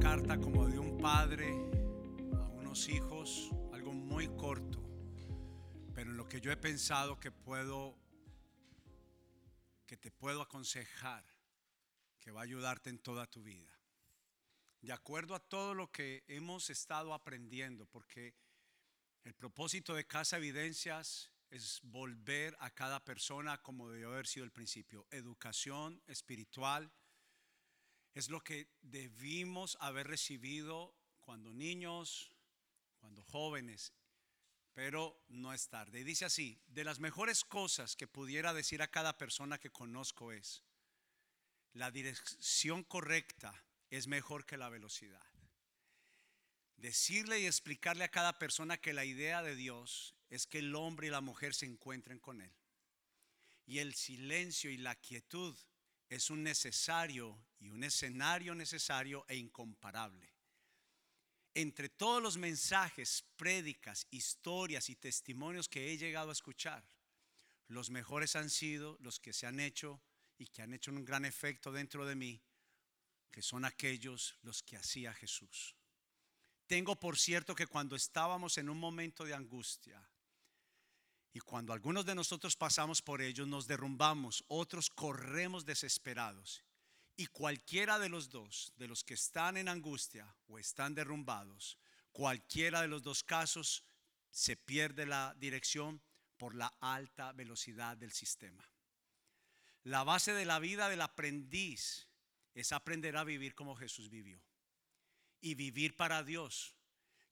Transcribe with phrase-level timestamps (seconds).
[0.00, 1.48] carta como de un padre
[2.36, 4.80] a unos hijos, algo muy corto,
[5.94, 7.96] pero en lo que yo he pensado que puedo,
[9.86, 11.24] que te puedo aconsejar,
[12.20, 13.72] que va a ayudarte en toda tu vida.
[14.82, 18.34] De acuerdo a todo lo que hemos estado aprendiendo, porque
[19.24, 24.52] el propósito de Casa Evidencias es volver a cada persona como debió haber sido el
[24.52, 26.92] principio, educación espiritual
[28.18, 32.32] es lo que debimos haber recibido cuando niños,
[32.96, 33.92] cuando jóvenes,
[34.74, 36.00] pero no es tarde.
[36.00, 40.32] Y dice así, de las mejores cosas que pudiera decir a cada persona que conozco
[40.32, 40.64] es,
[41.74, 45.24] la dirección correcta es mejor que la velocidad.
[46.76, 51.06] Decirle y explicarle a cada persona que la idea de Dios es que el hombre
[51.06, 52.52] y la mujer se encuentren con Él.
[53.64, 55.56] Y el silencio y la quietud
[56.08, 60.32] es un necesario y un escenario necesario e incomparable.
[61.54, 66.84] Entre todos los mensajes, prédicas, historias y testimonios que he llegado a escuchar,
[67.66, 70.00] los mejores han sido los que se han hecho
[70.38, 72.42] y que han hecho un gran efecto dentro de mí,
[73.30, 75.74] que son aquellos los que hacía Jesús.
[76.66, 80.08] Tengo por cierto que cuando estábamos en un momento de angustia,
[81.32, 86.64] y cuando algunos de nosotros pasamos por ellos, nos derrumbamos, otros corremos desesperados.
[87.16, 91.76] Y cualquiera de los dos, de los que están en angustia o están derrumbados,
[92.12, 93.84] cualquiera de los dos casos,
[94.30, 96.00] se pierde la dirección
[96.36, 98.68] por la alta velocidad del sistema.
[99.84, 102.08] La base de la vida del aprendiz
[102.54, 104.40] es aprender a vivir como Jesús vivió
[105.40, 106.74] y vivir para Dios.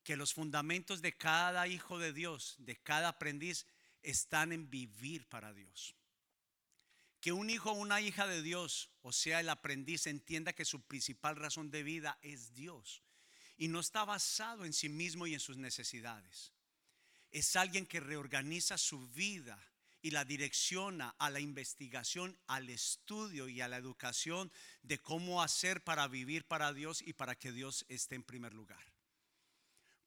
[0.03, 3.65] Que los fundamentos de cada hijo de Dios, de cada aprendiz,
[4.09, 5.95] están en vivir para Dios.
[7.19, 10.81] Que un hijo o una hija de Dios, o sea, el aprendiz, entienda que su
[10.81, 13.03] principal razón de vida es Dios
[13.57, 16.53] y no está basado en sí mismo y en sus necesidades.
[17.31, 19.59] Es alguien que reorganiza su vida
[20.01, 24.51] y la direcciona a la investigación, al estudio y a la educación
[24.83, 28.93] de cómo hacer para vivir para Dios y para que Dios esté en primer lugar.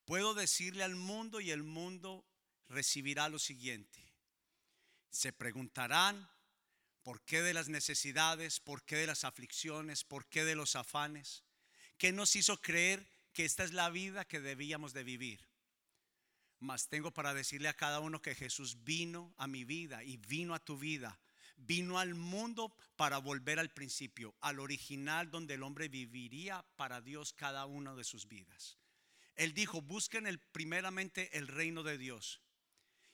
[0.06, 2.24] Puedo decirle al mundo y el mundo
[2.70, 4.00] recibirá lo siguiente.
[5.10, 6.30] Se preguntarán
[7.02, 11.42] por qué de las necesidades, por qué de las aflicciones, por qué de los afanes.
[11.98, 15.40] ¿Qué nos hizo creer que esta es la vida que debíamos de vivir?
[16.60, 20.54] Mas tengo para decirle a cada uno que Jesús vino a mi vida y vino
[20.54, 21.18] a tu vida.
[21.56, 27.32] Vino al mundo para volver al principio, al original donde el hombre viviría para Dios
[27.32, 28.78] cada una de sus vidas.
[29.34, 32.40] Él dijo, busquen el, primeramente el reino de Dios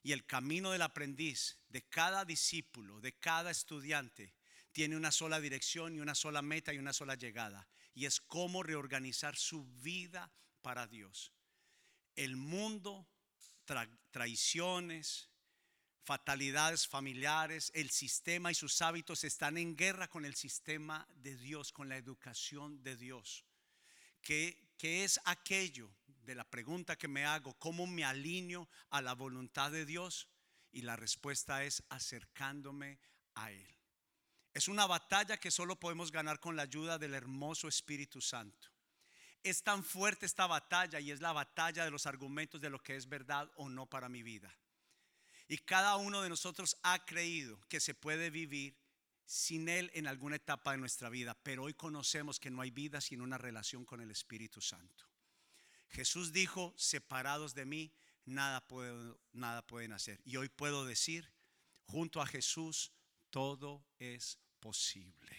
[0.07, 4.33] y el camino del aprendiz, de cada discípulo, de cada estudiante,
[4.71, 7.67] tiene una sola dirección y una sola meta y una sola llegada.
[7.93, 10.31] Y es cómo reorganizar su vida
[10.63, 11.33] para Dios.
[12.15, 13.05] El mundo,
[14.13, 15.29] traiciones,
[16.05, 21.73] fatalidades familiares, el sistema y sus hábitos están en guerra con el sistema de Dios,
[21.73, 23.45] con la educación de Dios.
[24.23, 25.91] ¿Qué, es aquello
[26.27, 30.29] de la pregunta que me hago, ¿cómo me alineo a la voluntad de Dios?
[30.73, 32.99] Y la respuesta es acercándome
[33.35, 33.77] a Él.
[34.53, 38.69] Es una batalla que solo podemos ganar con la ayuda del hermoso Espíritu Santo.
[39.43, 42.97] Es tan fuerte esta batalla y es la batalla de los argumentos de lo que
[42.97, 44.53] es verdad o no para mi vida.
[45.47, 48.77] Y cada uno de nosotros ha creído que se puede vivir
[49.25, 53.01] sin Él en alguna etapa de nuestra vida, pero hoy conocemos que no hay vida
[53.01, 55.05] sin una relación con el Espíritu Santo.
[55.89, 60.21] Jesús dijo, separados de mí, nada, pueden hacer.
[60.25, 61.33] Y hoy puedo decir,
[61.85, 62.93] junto a Jesús,
[63.31, 65.37] todo es posible.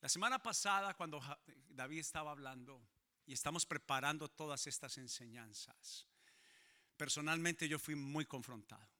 [0.00, 1.20] La semana pasada, cuando
[1.68, 2.86] David estaba hablando
[3.26, 6.06] y estamos preparando todas estas enseñanzas,
[6.96, 8.93] personalmente yo fui muy confrontado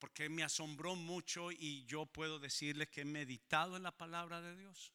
[0.00, 4.56] porque me asombró mucho y yo puedo decirle que he meditado en la palabra de
[4.56, 4.92] Dios.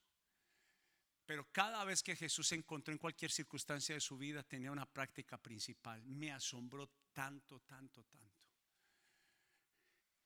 [1.25, 4.85] Pero cada vez que Jesús se encontró en cualquier circunstancia de su vida tenía una
[4.85, 6.03] práctica principal.
[6.05, 8.43] Me asombró tanto, tanto, tanto,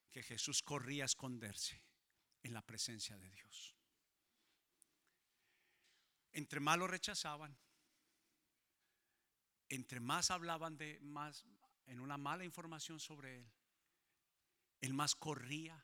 [0.10, 1.84] que Jesús corría a esconderse
[2.42, 3.76] en la presencia de Dios.
[6.32, 7.56] Entre más lo rechazaban,
[9.68, 11.46] entre más hablaban de más
[11.86, 13.52] en una mala información sobre él,
[14.82, 15.84] el más corría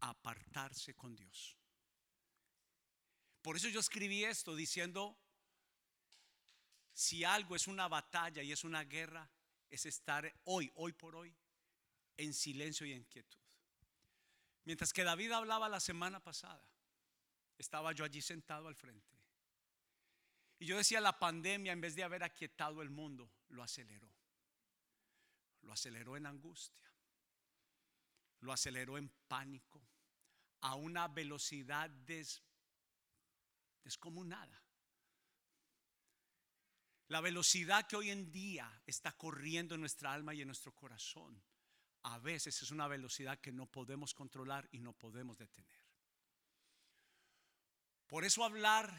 [0.00, 1.56] a apartarse con Dios.
[3.42, 5.18] Por eso yo escribí esto diciendo,
[6.92, 9.30] si algo es una batalla y es una guerra,
[9.70, 11.34] es estar hoy, hoy por hoy,
[12.16, 13.38] en silencio y en quietud.
[14.64, 16.62] Mientras que David hablaba la semana pasada,
[17.56, 19.18] estaba yo allí sentado al frente.
[20.58, 24.10] Y yo decía, la pandemia, en vez de haber aquietado el mundo, lo aceleró.
[25.62, 26.89] Lo aceleró en angustia.
[28.40, 29.82] Lo aceleró en pánico.
[30.62, 31.90] A una velocidad
[33.82, 34.62] descomunada.
[37.08, 41.42] La velocidad que hoy en día está corriendo en nuestra alma y en nuestro corazón,
[42.02, 45.80] a veces es una velocidad que no podemos controlar y no podemos detener.
[48.06, 48.96] Por eso hablar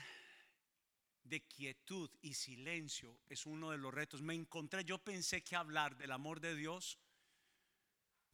[1.24, 4.22] de quietud y silencio es uno de los retos.
[4.22, 7.00] Me encontré, yo pensé que hablar del amor de Dios,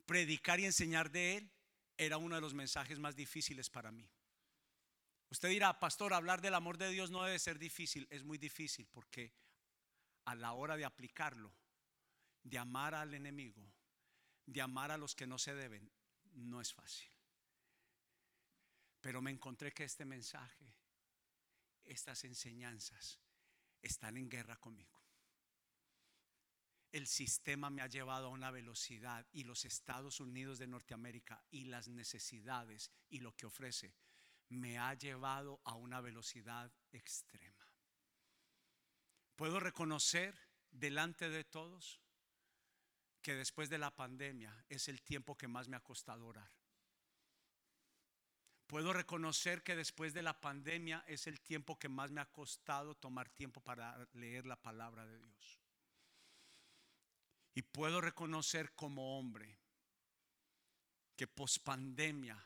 [0.07, 1.51] predicar y enseñar de Él,
[1.97, 4.09] era uno de los mensajes más difíciles para mí.
[5.29, 8.07] Usted dirá, pastor, hablar del amor de Dios no debe ser difícil.
[8.09, 9.33] Es muy difícil porque
[10.25, 11.53] a la hora de aplicarlo,
[12.43, 13.71] de amar al enemigo,
[14.45, 15.91] de amar a los que no se deben,
[16.33, 17.11] no es fácil.
[19.01, 20.73] Pero me encontré que este mensaje
[21.83, 23.19] estas enseñanzas
[23.81, 24.96] están en guerra conmigo.
[26.91, 31.65] El sistema me ha llevado a una velocidad y los Estados Unidos de Norteamérica y
[31.65, 33.93] las necesidades y lo que ofrece
[34.49, 37.65] me ha llevado a una velocidad extrema.
[39.35, 40.39] Puedo reconocer
[40.71, 42.01] delante de todos
[43.21, 46.49] que después de la pandemia es el tiempo que más me ha costado orar.
[48.67, 52.95] Puedo reconocer que después de la pandemia es el tiempo que más me ha costado
[52.95, 55.66] tomar tiempo para leer la palabra de Dios.
[57.57, 59.57] Y puedo reconocer como hombre
[61.15, 62.37] que pospandemia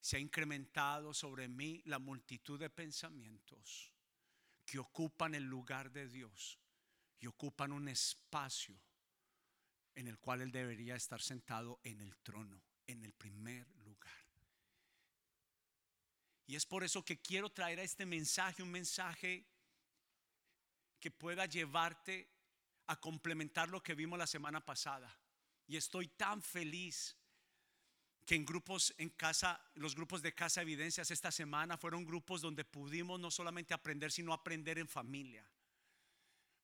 [0.00, 3.92] se ha incrementado sobre mí la multitud de pensamientos
[4.64, 6.58] que ocupan el lugar de Dios
[7.20, 8.74] y ocupan un espacio
[9.94, 14.16] en el cual Él debería estar sentado en el trono, en el primer lugar.
[16.46, 19.44] Y es por eso que quiero traer a este mensaje un mensaje
[20.98, 22.30] que pueda llevarte
[22.86, 25.14] a complementar lo que vimos la semana pasada.
[25.66, 27.16] Y estoy tan feliz
[28.24, 32.64] que en grupos en casa, los grupos de Casa Evidencias esta semana fueron grupos donde
[32.64, 35.44] pudimos no solamente aprender, sino aprender en familia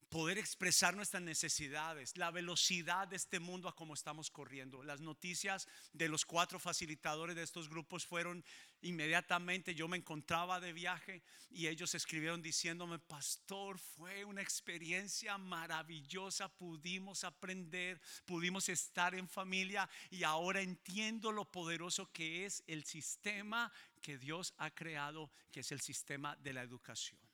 [0.09, 4.83] poder expresar nuestras necesidades, la velocidad de este mundo a cómo estamos corriendo.
[4.83, 8.45] Las noticias de los cuatro facilitadores de estos grupos fueron
[8.81, 16.49] inmediatamente, yo me encontraba de viaje y ellos escribieron diciéndome, pastor, fue una experiencia maravillosa,
[16.49, 23.71] pudimos aprender, pudimos estar en familia y ahora entiendo lo poderoso que es el sistema
[24.01, 27.28] que Dios ha creado, que es el sistema de la educación.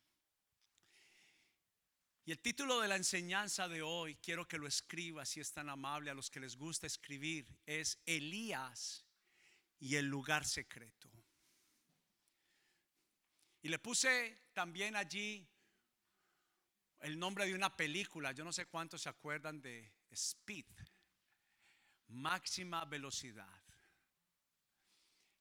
[2.27, 5.69] Y el título de la enseñanza de hoy, quiero que lo escriba si es tan
[5.69, 9.05] amable a los que les gusta escribir, es Elías
[9.79, 11.11] y el lugar secreto.
[13.61, 15.47] Y le puse también allí
[17.01, 20.65] el nombre de una película, yo no sé cuántos se acuerdan de Speed,
[22.09, 23.63] máxima velocidad.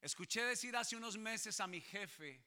[0.02, 2.44] Escuché decir hace unos meses a mi jefe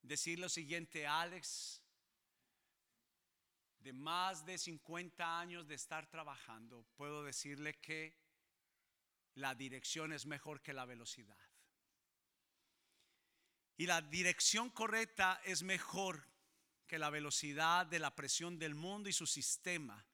[0.00, 1.82] decir lo siguiente, Alex,
[3.88, 8.14] de más de 50 años de estar trabajando, puedo decirle que
[9.36, 11.38] la dirección es mejor que la velocidad.
[13.78, 16.28] Y la dirección correcta es mejor
[16.86, 20.04] que la velocidad de la presión del mundo y su sistema.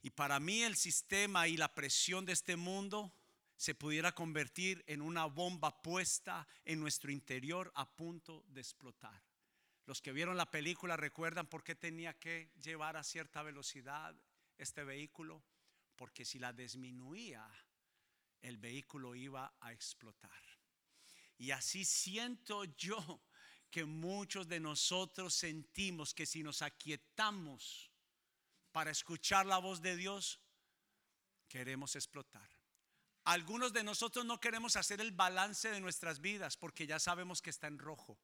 [0.00, 3.12] Y para mí el sistema y la presión de este mundo
[3.58, 9.25] se pudiera convertir en una bomba puesta en nuestro interior a punto de explotar.
[9.86, 14.14] Los que vieron la película recuerdan por qué tenía que llevar a cierta velocidad
[14.58, 15.42] este vehículo,
[15.94, 17.48] porque si la disminuía,
[18.42, 20.42] el vehículo iba a explotar.
[21.38, 23.22] Y así siento yo
[23.70, 27.90] que muchos de nosotros sentimos que si nos aquietamos
[28.72, 30.40] para escuchar la voz de Dios,
[31.48, 32.48] queremos explotar.
[33.24, 37.50] Algunos de nosotros no queremos hacer el balance de nuestras vidas porque ya sabemos que
[37.50, 38.18] está en rojo.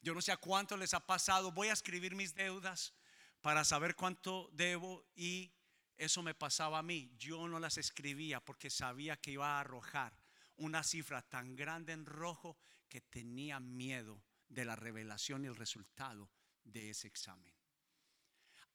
[0.00, 1.52] Yo no sé a cuánto les ha pasado.
[1.52, 2.94] Voy a escribir mis deudas
[3.40, 5.52] para saber cuánto debo y
[5.96, 7.12] eso me pasaba a mí.
[7.18, 10.16] Yo no las escribía porque sabía que iba a arrojar
[10.56, 12.56] una cifra tan grande en rojo
[12.88, 16.30] que tenía miedo de la revelación y el resultado
[16.64, 17.52] de ese examen.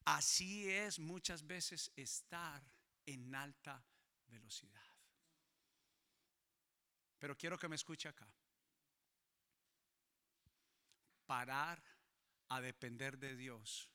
[0.04, 2.62] Así es muchas veces estar
[3.06, 3.82] en alta
[4.26, 4.82] velocidad.
[7.18, 8.28] Pero quiero que me escuche acá
[11.26, 11.82] parar
[12.48, 13.90] a depender de Dios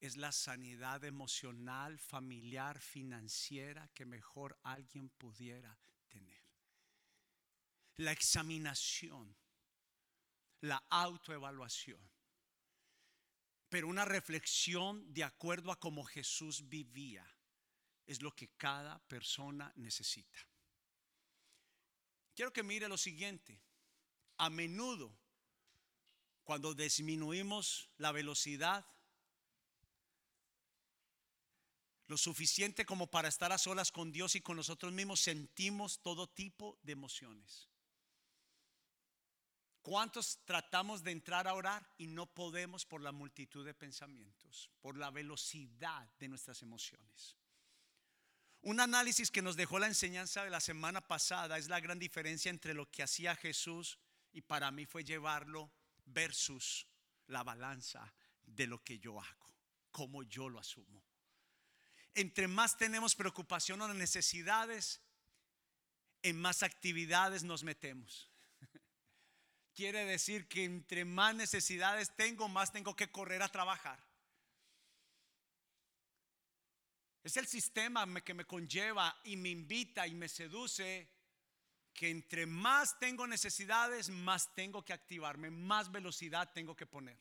[0.00, 5.78] es la sanidad emocional, familiar, financiera que mejor alguien pudiera
[6.08, 6.42] tener.
[7.96, 9.34] La examinación,
[10.60, 12.00] la autoevaluación,
[13.68, 17.26] pero una reflexión de acuerdo a cómo Jesús vivía
[18.06, 20.38] es lo que cada persona necesita.
[22.34, 23.60] Quiero que mire lo siguiente.
[24.38, 25.16] A menudo,
[26.44, 28.86] cuando disminuimos la velocidad,
[32.06, 36.28] lo suficiente como para estar a solas con Dios y con nosotros mismos, sentimos todo
[36.28, 37.68] tipo de emociones.
[39.80, 44.96] ¿Cuántos tratamos de entrar a orar y no podemos por la multitud de pensamientos, por
[44.96, 47.36] la velocidad de nuestras emociones?
[48.62, 52.50] Un análisis que nos dejó la enseñanza de la semana pasada es la gran diferencia
[52.50, 53.98] entre lo que hacía Jesús
[54.32, 55.70] y para mí fue llevarlo
[56.06, 56.86] versus
[57.26, 59.54] la balanza de lo que yo hago,
[59.90, 61.02] como yo lo asumo.
[62.14, 65.00] Entre más tenemos preocupación o necesidades,
[66.22, 68.30] en más actividades nos metemos.
[69.74, 74.02] Quiere decir que entre más necesidades tengo, más tengo que correr a trabajar.
[77.24, 81.08] Es el sistema que me conlleva y me invita y me seduce
[81.94, 87.18] que entre más tengo necesidades, más tengo que activarme, más velocidad tengo que poner.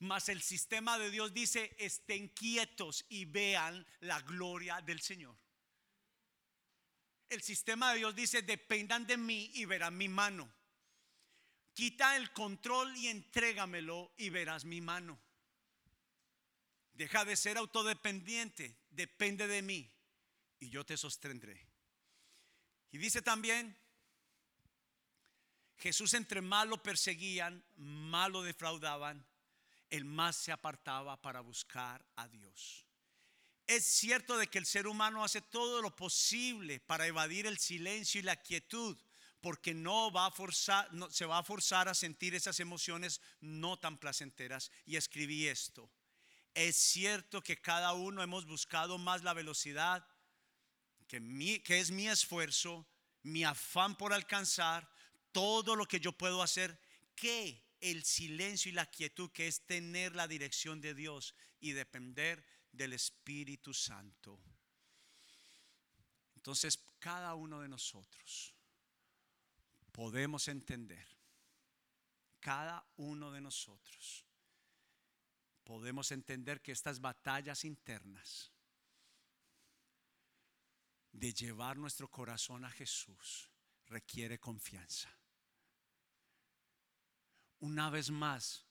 [0.00, 5.36] Mas el sistema de Dios dice, estén quietos y vean la gloria del Señor.
[7.28, 10.52] El sistema de Dios dice, dependan de mí y verán mi mano.
[11.72, 15.18] Quita el control y entrégamelo y verás mi mano.
[16.92, 19.90] Deja de ser autodependiente, depende de mí
[20.58, 21.69] y yo te sostendré.
[22.92, 23.76] Y dice también,
[25.78, 29.24] Jesús entre más lo perseguían, más lo defraudaban,
[29.88, 32.86] el más se apartaba para buscar a Dios.
[33.66, 38.20] Es cierto de que el ser humano hace todo lo posible para evadir el silencio
[38.20, 38.98] y la quietud,
[39.40, 43.78] porque no va a forzar, no, se va a forzar a sentir esas emociones no
[43.78, 44.70] tan placenteras.
[44.84, 45.90] Y escribí esto.
[46.52, 50.04] Es cierto que cada uno hemos buscado más la velocidad,
[51.10, 52.86] que, es mi esfuerzo,
[53.22, 54.88] mi afán por alcanzar
[55.32, 56.78] todo lo que yo puedo hacer,
[57.16, 62.44] que el silencio y la quietud, que es tener la dirección de Dios y depender
[62.70, 64.40] del Espíritu Santo.
[66.36, 68.54] Entonces, cada uno de nosotros
[69.90, 71.06] podemos entender,
[72.38, 74.24] cada uno de nosotros
[75.64, 78.52] podemos entender que estas batallas internas
[81.12, 83.50] de llevar nuestro corazón a Jesús
[83.86, 85.10] requiere confianza.
[87.60, 88.66] Una vez más,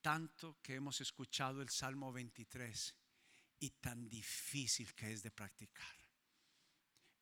[0.00, 2.94] tanto que hemos escuchado el Salmo 23
[3.60, 5.96] y tan difícil que es de practicar.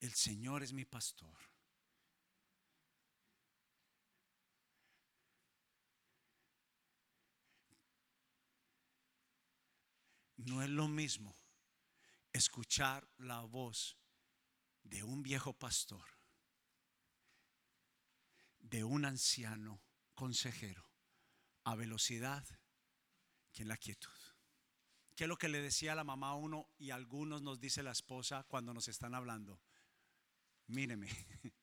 [0.00, 1.38] El Señor es mi pastor
[10.44, 11.36] No es lo mismo
[12.32, 13.96] escuchar la voz
[14.92, 16.04] de un viejo pastor,
[18.58, 19.80] de un anciano
[20.14, 20.84] consejero,
[21.64, 22.44] a velocidad
[23.52, 24.10] que en la quietud.
[25.16, 27.82] ¿Qué es lo que le decía la mamá a uno y a algunos nos dice
[27.82, 29.62] la esposa cuando nos están hablando?
[30.66, 31.08] Míreme.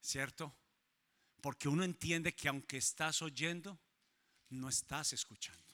[0.00, 0.56] ¿Cierto?
[1.40, 3.80] Porque uno entiende que aunque estás oyendo,
[4.48, 5.73] no estás escuchando.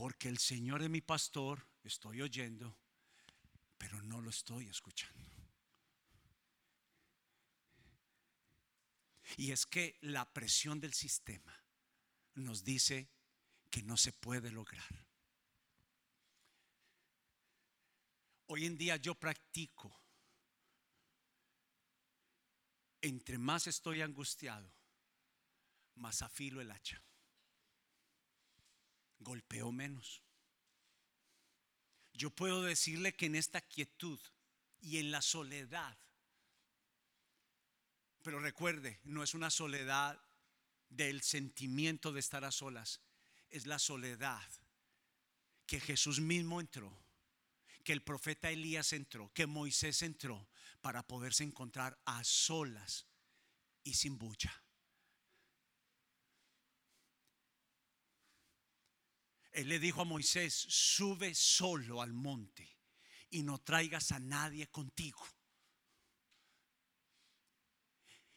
[0.00, 2.74] Porque el Señor es mi pastor, estoy oyendo,
[3.76, 5.30] pero no lo estoy escuchando.
[9.36, 11.54] Y es que la presión del sistema
[12.36, 13.10] nos dice
[13.68, 15.06] que no se puede lograr.
[18.46, 20.00] Hoy en día yo practico,
[23.02, 24.72] entre más estoy angustiado,
[25.96, 27.04] más afilo el hacha
[29.20, 30.22] golpeó menos.
[32.12, 34.18] Yo puedo decirle que en esta quietud
[34.80, 35.96] y en la soledad,
[38.22, 40.20] pero recuerde, no es una soledad
[40.88, 43.00] del sentimiento de estar a solas,
[43.48, 44.46] es la soledad
[45.66, 46.92] que Jesús mismo entró,
[47.84, 50.48] que el profeta Elías entró, que Moisés entró
[50.80, 53.06] para poderse encontrar a solas
[53.84, 54.52] y sin bulla.
[59.52, 62.78] Él le dijo a Moisés, sube solo al monte
[63.30, 65.26] y no traigas a nadie contigo.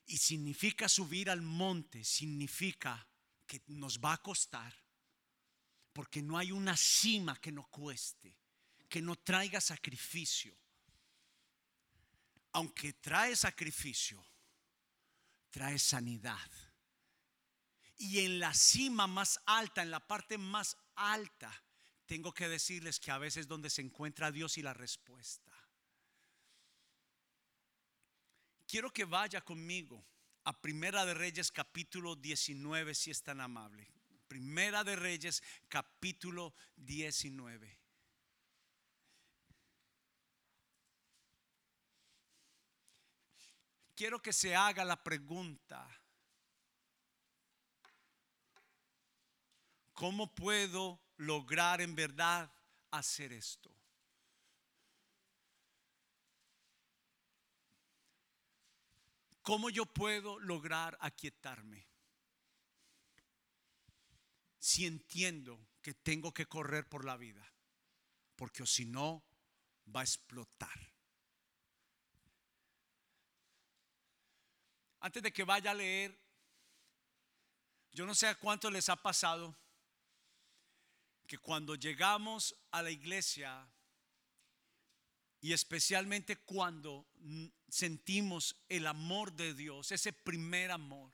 [0.06, 3.08] Y significa subir al monte, significa
[3.46, 4.74] que nos va a costar,
[5.94, 8.36] porque no hay una cima que no cueste,
[8.80, 10.58] aunque no traiga sacrificio,
[12.52, 14.24] aunque trae sacrificio,
[15.50, 16.52] trae sanidad.
[17.98, 21.52] Y en la cima más alta, en la parte más alta,
[22.06, 25.52] tengo que decirles que a veces donde se encuentra Dios y la respuesta.
[28.68, 30.06] Quiero que vaya conmigo
[30.46, 33.88] a Primera de Reyes capítulo 19, si es tan amable.
[34.28, 37.80] Primera de Reyes capítulo 19.
[43.96, 45.88] Quiero que se haga la pregunta.
[50.04, 52.52] ¿Cómo puedo lograr en verdad
[52.92, 53.74] hacer esto?
[59.42, 61.88] ¿Cómo yo puedo lograr aquietarme?
[64.60, 67.50] Si entiendo que tengo que correr por la vida,
[68.36, 69.24] porque si no,
[69.88, 70.92] va a explotar.
[75.00, 76.20] Antes de que vaya a leer,
[77.94, 79.63] yo no sé a cuánto les ha pasado
[81.34, 83.68] que cuando llegamos a la iglesia
[85.42, 87.08] y especialmente cuando
[87.68, 91.12] sentimos el amor de Dios, ese primer amor,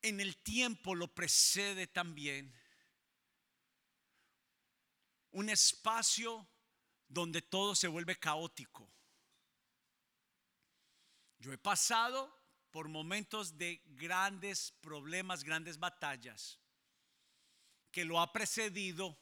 [0.00, 2.50] en el tiempo lo precede también
[5.32, 6.48] un espacio
[7.08, 8.90] donde todo se vuelve caótico.
[11.40, 12.34] Yo he pasado
[12.70, 16.61] por momentos de grandes problemas, grandes batallas,
[17.92, 19.18] que lo ha precedido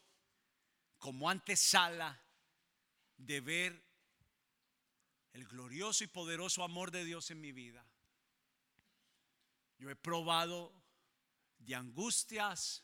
[0.98, 2.22] como antesala
[3.16, 3.90] de ver
[5.32, 7.84] el glorioso y poderoso amor de Dios en mi vida.
[9.78, 10.72] Yo he probado
[11.58, 12.82] de angustias,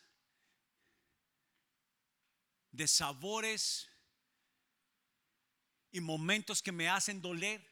[2.71, 3.89] de sabores
[5.91, 7.65] y momentos que me hacen doler,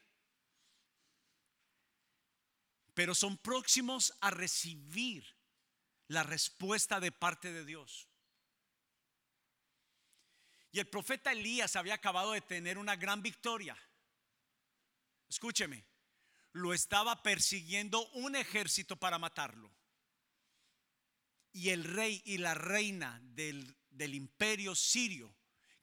[2.94, 5.35] pero son próximos a recibir
[6.08, 8.08] la respuesta de parte de Dios.
[10.72, 13.76] Y el profeta Elías había acabado de tener una gran victoria.
[15.28, 15.84] Escúcheme,
[16.52, 19.72] lo estaba persiguiendo un ejército para matarlo.
[21.52, 25.34] Y el rey y la reina del, del imperio sirio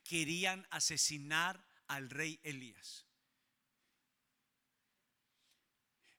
[0.04, 3.08] querían asesinar al rey Elías.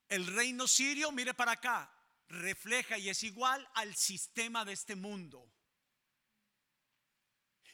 [0.09, 1.94] El reino sirio, mire para acá,
[2.29, 5.51] refleja y es igual al sistema de este mundo.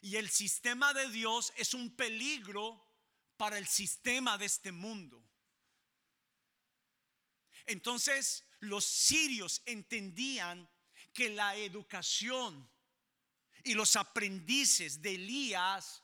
[0.02, 2.82] Y el sistema de Dios es un peligro
[3.36, 5.22] para el sistema de este mundo.
[7.66, 10.68] Entonces los sirios entendían
[11.12, 12.70] que la educación
[13.64, 16.02] y los aprendices de Elías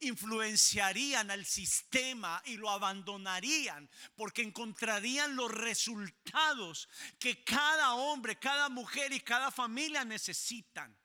[0.00, 9.12] influenciarían al sistema y lo abandonarían porque encontrarían los resultados que cada hombre, cada mujer
[9.12, 10.96] y cada familia necesitan.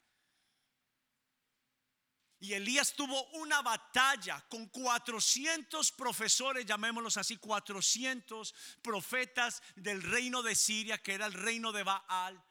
[2.39, 10.53] Y Elías tuvo una batalla con 400 profesores, llamémoslos así, 400 profetas del reino de
[10.53, 12.43] Siria, que era el reino de Baal.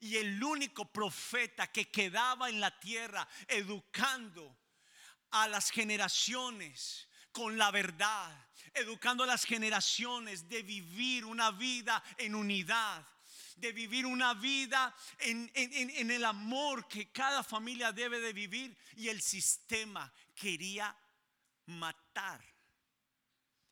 [0.00, 4.56] Y el único profeta que quedaba en la tierra educando
[5.30, 12.34] a las generaciones con la verdad, educando a las generaciones de vivir una vida en
[12.34, 13.06] unidad
[13.58, 15.50] de vivir una vida en,
[16.10, 20.96] el amor que cada familia debe de vivir y el sistema quería
[21.66, 22.40] matar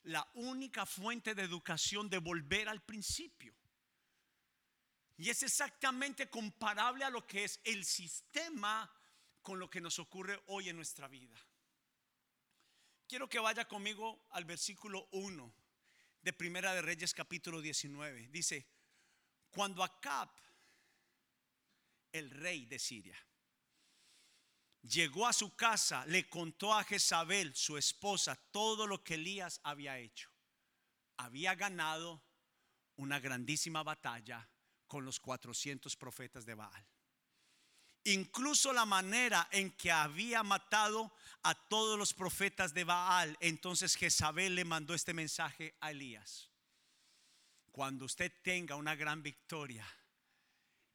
[0.05, 3.55] la única fuente de educación de volver al principio.
[5.19, 8.91] Y es exactamente comparable a lo que es el sistema
[9.41, 11.37] con lo que nos ocurre hoy en nuestra vida.
[13.09, 15.55] Quiero que vaya conmigo al versículo 1
[16.23, 18.29] de Primera de Reyes capítulo 19.
[18.29, 18.67] Dice,
[19.51, 20.29] cuando Acab,
[22.11, 23.17] el rey de Siria,
[24.83, 29.99] llegó a su casa, le contó a Jezabel, su esposa, todo lo que Elías había
[29.99, 30.29] hecho.
[31.19, 32.25] Había ganado
[32.97, 34.49] una grandísima batalla
[34.89, 36.87] con los 400 profetas de Baal.
[38.07, 43.37] Incluso la manera en que había matado a todos los profetas de Baal.
[43.41, 46.51] Entonces Jezabel le mandó este mensaje a Elías
[47.77, 49.87] cuando usted tenga una gran victoria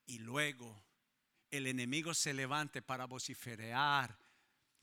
[0.07, 0.83] y luego
[1.51, 4.17] el enemigo se levante para vociferar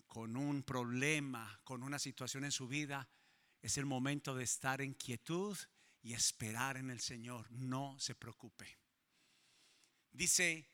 [0.07, 3.09] con un problema, con una situación en su vida,
[3.61, 5.59] es el momento de estar en quietud
[6.01, 7.51] y esperar en el Señor.
[7.51, 8.79] No se preocupe.
[10.13, 10.71] Dice,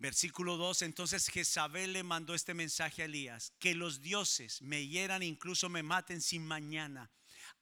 [0.00, 5.24] Versículo 2, entonces Jezabel le mandó este mensaje a Elías, que los dioses me hieran,
[5.24, 7.10] incluso me maten sin mañana.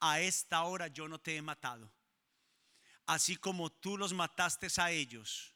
[0.01, 1.91] A esta hora yo no te he matado,
[3.07, 5.51] así como tú los mataste a ellos.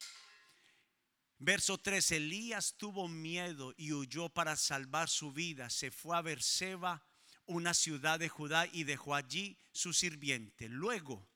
[1.37, 5.69] Verso 3, Elías tuvo miedo y huyó para salvar su vida.
[5.69, 7.05] Se fue a Berseba,
[7.45, 10.67] una ciudad de Judá, y dejó allí su sirviente.
[10.67, 11.27] Luego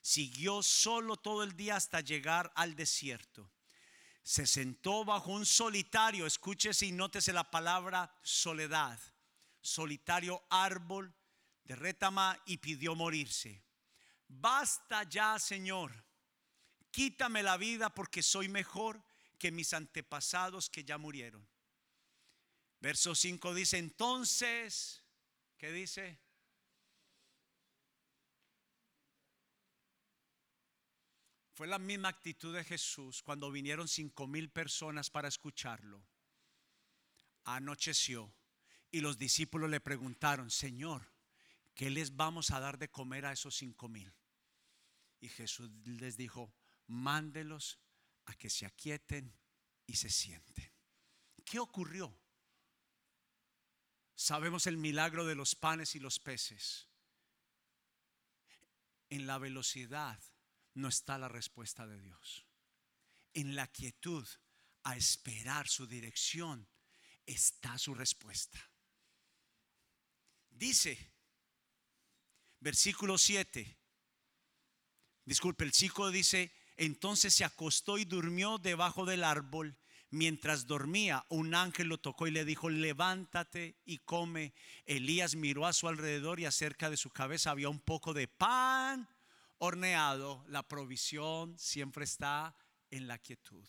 [0.00, 3.50] siguió solo todo el día hasta llegar al desierto
[4.22, 8.98] se sentó bajo un solitario, escúchese y nótese la palabra soledad,
[9.60, 11.14] solitario árbol
[11.64, 13.64] de rétama y pidió morirse.
[14.28, 15.92] Basta ya, Señor,
[16.90, 19.02] quítame la vida porque soy mejor
[19.38, 21.46] que mis antepasados que ya murieron.
[22.80, 25.02] Verso 5 dice, entonces,
[25.58, 26.21] ¿qué dice?
[31.62, 36.04] Fue la misma actitud de Jesús cuando vinieron cinco mil personas para escucharlo.
[37.44, 38.34] Anocheció
[38.90, 41.06] y los discípulos le preguntaron, Señor,
[41.72, 44.12] ¿qué les vamos a dar de comer a esos cinco mil?
[45.20, 46.52] Y Jesús les dijo,
[46.88, 47.78] mándelos
[48.24, 49.32] a que se aquieten
[49.86, 50.68] y se sienten.
[51.44, 52.12] ¿Qué ocurrió?
[54.16, 56.88] Sabemos el milagro de los panes y los peces.
[59.10, 60.18] En la velocidad
[60.74, 62.46] no está la respuesta de Dios.
[63.34, 64.26] En la quietud
[64.84, 66.68] a esperar su dirección
[67.26, 68.58] está su respuesta.
[70.50, 71.12] Dice,
[72.60, 73.78] versículo 7,
[75.24, 79.78] disculpe, el chico dice, entonces se acostó y durmió debajo del árbol.
[80.10, 84.52] Mientras dormía, un ángel lo tocó y le dijo, levántate y come.
[84.84, 89.08] Elías miró a su alrededor y acerca de su cabeza había un poco de pan
[89.64, 92.52] horneado, la provisión siempre está
[92.90, 93.64] en la quietud.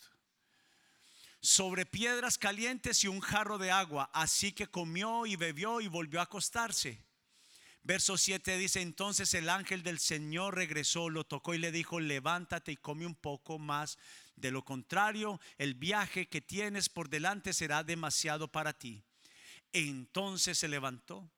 [1.39, 6.19] Sobre piedras calientes y un jarro de agua, así que comió y bebió y volvió
[6.19, 7.06] a acostarse.
[7.84, 12.71] Verso 7 dice, entonces el ángel del Señor regresó, lo tocó y le dijo, levántate
[12.71, 13.99] y come un poco más.
[14.36, 19.03] De lo contrario, el viaje que tienes por delante será demasiado para ti.
[19.73, 21.29] Entonces se levantó,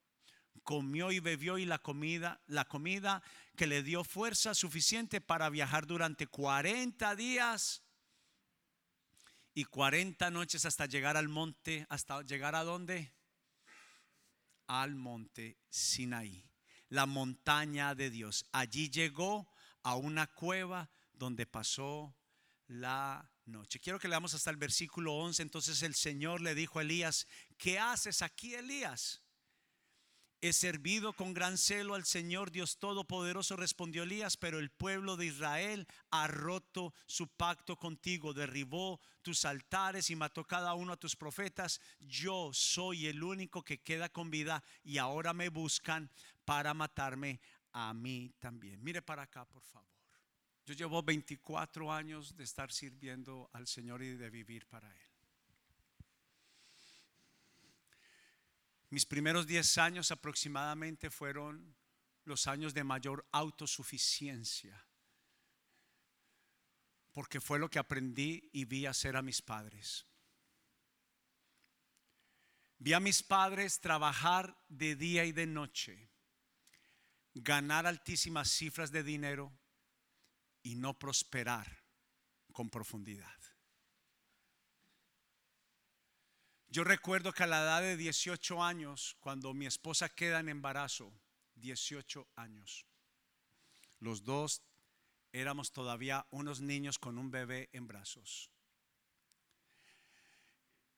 [0.64, 3.22] comió y bebió y la comida, la comida
[3.56, 7.84] que le dio fuerza suficiente para viajar durante 40 días
[9.54, 13.14] y 40 noches hasta llegar al monte, hasta llegar a dónde?
[14.68, 16.50] Al monte Sinaí,
[16.90, 18.46] la montaña de Dios.
[18.52, 19.48] Allí llegó
[19.84, 22.16] a una cueva donde pasó
[22.68, 23.80] la noche.
[23.80, 25.44] Quiero que leamos hasta el versículo 11.
[25.44, 29.22] Entonces el Señor le dijo a Elías, ¿qué haces aquí, Elías?
[30.42, 35.28] He servido con gran celo al Señor Dios Todopoderoso, respondió Elías, pero el pueblo de
[35.28, 41.16] Israel ha roto su pacto contigo, derribó tus altares y mató cada uno a tus
[41.16, 41.82] profetas.
[42.00, 46.12] Yo soy el único que queda con vida y ahora me buscan
[46.44, 47.40] para matarme
[47.72, 48.84] a mí también.
[48.84, 49.96] Mire para acá, por favor.
[50.66, 55.05] Yo llevo 24 años de estar sirviendo al Señor y de vivir para Él.
[58.96, 61.76] Mis primeros 10 años aproximadamente fueron
[62.24, 64.88] los años de mayor autosuficiencia,
[67.12, 70.08] porque fue lo que aprendí y vi hacer a mis padres.
[72.78, 76.10] Vi a mis padres trabajar de día y de noche,
[77.34, 79.52] ganar altísimas cifras de dinero
[80.64, 81.84] y no prosperar
[82.54, 83.55] con profundidad.
[86.76, 91.10] Yo recuerdo que a la edad de 18 años, cuando mi esposa queda en embarazo,
[91.56, 92.86] 18 años,
[94.02, 94.62] los dos
[95.32, 98.52] éramos todavía unos niños con un bebé en brazos.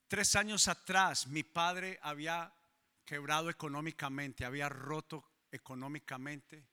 [0.07, 2.51] Tres años atrás mi padre había
[3.05, 6.65] quebrado económicamente, había roto económicamente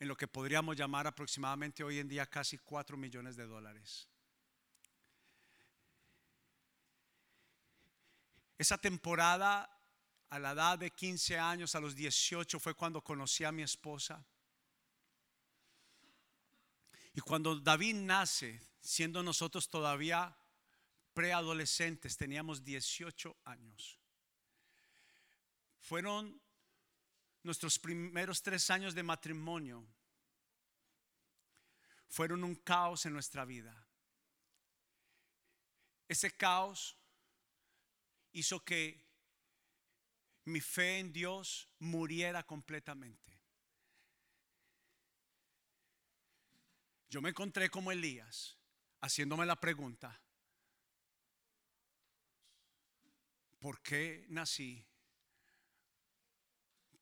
[0.00, 4.08] en lo que podríamos llamar aproximadamente hoy en día casi 4 millones de dólares.
[8.58, 9.70] Esa temporada,
[10.30, 14.24] a la edad de 15 años, a los 18, fue cuando conocí a mi esposa.
[17.12, 20.36] Y cuando David nace, siendo nosotros todavía
[21.14, 23.98] preadolescentes, teníamos 18 años.
[25.80, 26.40] Fueron
[27.42, 29.86] nuestros primeros tres años de matrimonio.
[32.08, 33.86] Fueron un caos en nuestra vida.
[36.08, 36.96] Ese caos
[38.36, 39.02] hizo que
[40.44, 43.40] mi fe en Dios muriera completamente.
[47.08, 48.58] Yo me encontré como Elías
[49.00, 50.20] haciéndome la pregunta,
[53.58, 54.84] ¿por qué nací?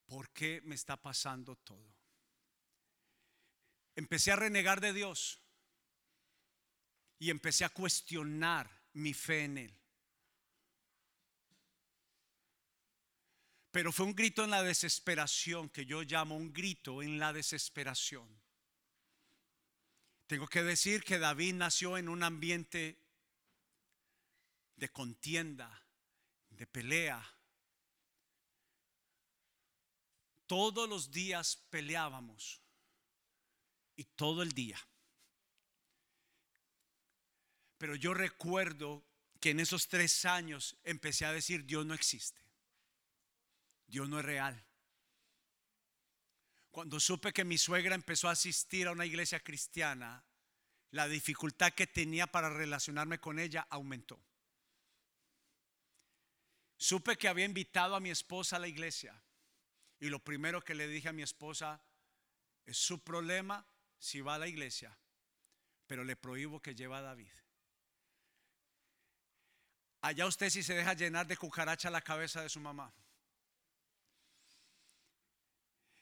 [0.07, 1.97] ¿Por qué me está pasando todo?
[3.97, 5.41] Empecé a renegar de Dios
[7.19, 9.84] y empecé a cuestionar mi fe en Él.
[13.75, 18.25] Pero fue un grito en la desesperación que yo llamo un grito en la desesperación.
[20.29, 22.97] Tengo que decir que David nació en un ambiente
[24.77, 25.85] de contienda,
[26.51, 27.21] de pelea.
[30.47, 32.61] Todos los días peleábamos
[33.97, 34.79] y todo el día.
[37.79, 39.05] Pero yo recuerdo
[39.41, 42.44] que en esos tres años empecé a decir, Dios no existe.
[43.87, 44.65] Dios no es real.
[46.71, 50.25] Cuando supe que mi suegra empezó a asistir a una iglesia cristiana,
[50.91, 54.21] la dificultad que tenía para relacionarme con ella aumentó.
[56.77, 59.23] Supe que había invitado a mi esposa a la iglesia
[60.01, 61.81] y lo primero que le dije a mi esposa
[62.67, 63.67] es su problema
[63.99, 64.99] si va a la iglesia,
[65.87, 67.33] pero le prohíbo que lleve a David.
[70.03, 72.93] Allá usted si se deja llenar de cucaracha la cabeza de su mamá.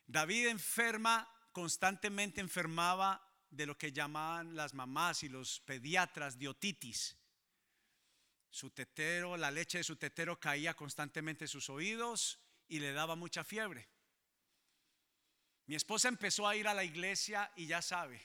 [0.07, 7.17] David enferma, constantemente enfermaba de lo que llamaban las mamás y los pediatras de otitis.
[8.51, 13.17] Su tetero, la leche de su tetero caía constantemente en sus oídos y le daba
[13.17, 13.88] mucha fiebre.
[15.67, 18.21] Mi esposa empezó a ir a la iglesia y ya sabe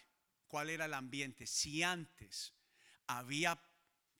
[0.47, 1.45] cuál era el ambiente.
[1.45, 2.53] Si antes
[3.05, 3.61] había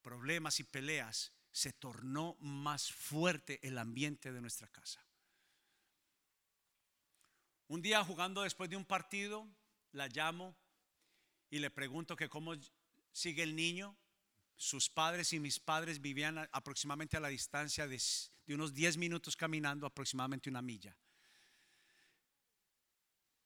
[0.01, 5.06] problemas y peleas, se tornó más fuerte el ambiente de nuestra casa.
[7.67, 9.47] Un día jugando después de un partido,
[9.91, 10.55] la llamo
[11.49, 12.53] y le pregunto que cómo
[13.11, 13.95] sigue el niño.
[14.55, 18.01] Sus padres y mis padres vivían aproximadamente a la distancia de,
[18.47, 20.97] unos 10 minutos caminando, aproximadamente una milla.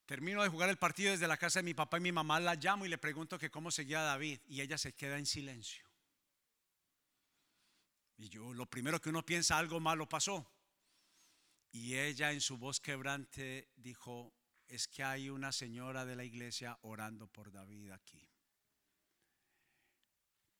[0.06, 2.54] Termino de jugar el partido desde la casa de mi papá y mi mamá, la
[2.54, 5.84] llamo y le pregunto que cómo seguía David y ella se queda en silencio.
[8.18, 10.46] Y yo, lo primero que uno piensa, algo malo pasó.
[11.72, 14.34] Y ella en su voz quebrante dijo,
[14.68, 18.28] es que hay una señora de la iglesia orando por David aquí.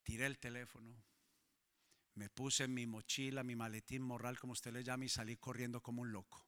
[0.03, 1.05] Tiré el teléfono,
[2.15, 6.03] me puse mi mochila, mi maletín morral, como usted le llama, y salí corriendo como
[6.03, 6.47] un loco.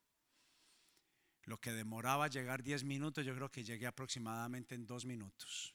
[1.42, 5.74] Lo que demoraba llegar 10 minutos, yo creo que llegué aproximadamente en dos minutos.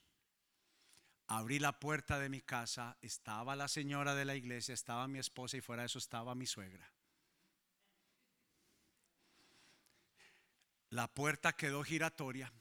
[1.28, 5.58] Abrí la puerta de mi casa, estaba la señora de la iglesia, estaba mi esposa
[5.58, 6.92] y fuera de eso estaba mi suegra.
[10.92, 12.52] La puerta quedó giratoria.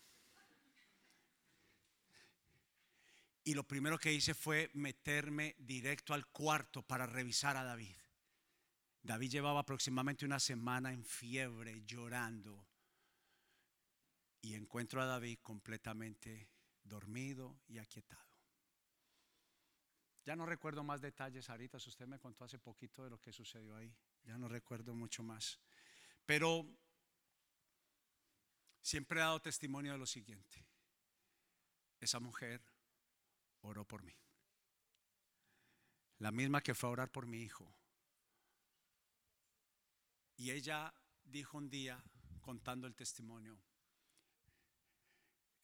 [3.45, 7.97] Y lo primero que hice fue meterme directo al cuarto para revisar a David.
[9.03, 12.67] David llevaba aproximadamente una semana en fiebre, llorando.
[14.43, 16.51] Y encuentro a David completamente
[16.85, 18.29] dormido y aquietado.
[20.27, 23.75] Ya no recuerdo más detalles ahorita, usted me contó hace poquito de lo que sucedió
[23.77, 23.91] ahí.
[24.25, 25.59] Ya no recuerdo mucho más.
[26.27, 26.67] Pero
[28.89, 30.67] siempre he dado testimonio de lo siguiente.
[32.01, 32.65] Esa mujer
[33.61, 34.17] oró por mí.
[36.19, 37.77] La misma que fue a orar por mi hijo.
[40.37, 42.03] Y ella dijo un día,
[42.41, 43.61] contando el testimonio,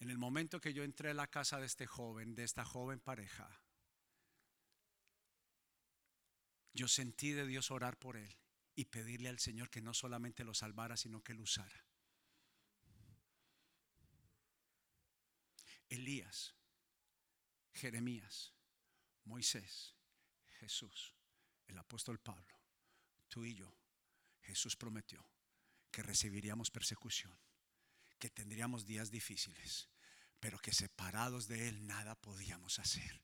[0.00, 3.00] en el momento que yo entré a la casa de este joven, de esta joven
[3.00, 3.48] pareja,
[6.74, 8.36] yo sentí de Dios orar por él
[8.74, 11.86] y pedirle al Señor que no solamente lo salvara, sino que lo usara.
[15.88, 16.54] Elías,
[17.72, 18.52] Jeremías,
[19.24, 19.94] Moisés,
[20.60, 21.14] Jesús,
[21.66, 22.58] el apóstol Pablo,
[23.28, 23.76] tú y yo,
[24.42, 25.24] Jesús prometió
[25.90, 27.38] que recibiríamos persecución,
[28.18, 29.88] que tendríamos días difíciles,
[30.40, 33.22] pero que separados de Él nada podíamos hacer.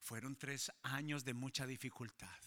[0.00, 2.40] Fueron tres años de mucha dificultad.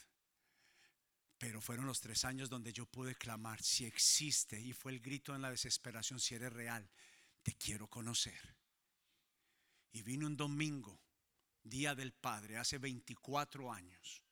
[1.38, 5.36] Pero fueron los tres años donde yo pude clamar, si existe, y fue el grito
[5.36, 6.90] en la desesperación, si eres real,
[7.44, 8.56] te quiero conocer.
[9.92, 11.02] Y vino un domingo,
[11.64, 14.24] Día del Padre, hace 24 años.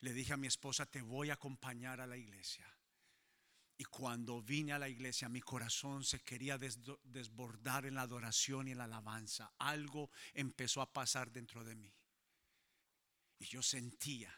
[0.00, 2.66] Le dije a mi esposa, te voy a acompañar a la iglesia.
[3.78, 8.72] Y cuando vine a la iglesia, mi corazón se quería desbordar en la adoración y
[8.72, 9.52] en la alabanza.
[9.58, 11.94] Algo empezó a pasar dentro de mí.
[13.38, 14.34] Y yo sentía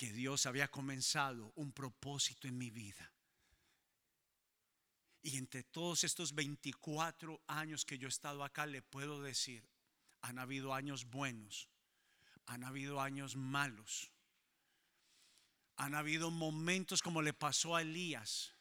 [0.00, 3.12] que Dios había comenzado un propósito en mi vida.
[5.20, 9.62] Y entre todos estos 24 años que yo he estado acá, le puedo decir,
[10.22, 11.68] han habido años buenos,
[12.46, 14.10] Han habido años malos.
[15.76, 18.54] Han habido momentos como le pasó a Elías.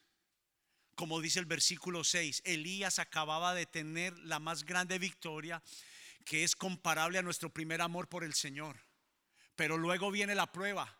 [0.95, 5.63] Como dice el versículo 6, Elías acababa de tener la más grande victoria
[6.25, 8.83] que es comparable a nuestro primer amor por el Señor.
[9.55, 10.98] Pero luego viene la prueba.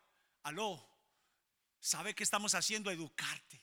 [1.80, 2.90] ¿Sabe qué estamos haciendo?
[2.90, 3.60] Educarte.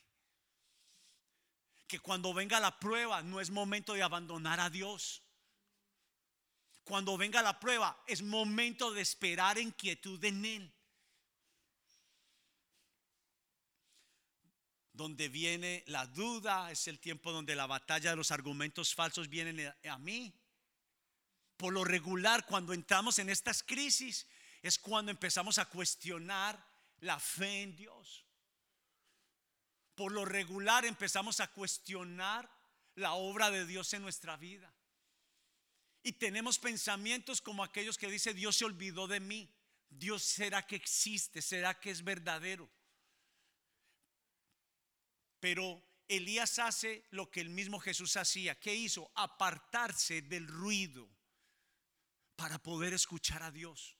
[1.88, 5.24] Que cuando venga la prueba no es momento de abandonar a Dios.
[6.84, 10.74] Cuando venga la prueba es momento de esperar en quietud en Él.
[14.94, 19.74] Donde viene la duda es el tiempo donde la batalla de los argumentos falsos vienen
[19.88, 20.34] a mí.
[21.56, 24.28] Por lo regular, cuando entramos en estas crisis,
[24.62, 26.67] es cuando empezamos a cuestionar
[27.00, 28.26] la fe en Dios.
[29.96, 32.50] Por lo regular empezamos a cuestionar
[32.96, 34.74] la obra de Dios en nuestra vida.
[36.04, 39.54] Y tenemos pensamientos como aquellos que dice Dios se olvidó de mí.
[39.90, 42.70] Dios será que existe, será que es verdadero.
[45.40, 48.60] Pero Elías hace lo que el mismo Jesús hacía.
[48.60, 49.12] ¿Qué hizo?
[49.16, 51.10] Apartarse del ruido
[52.36, 53.97] para poder escuchar a Dios.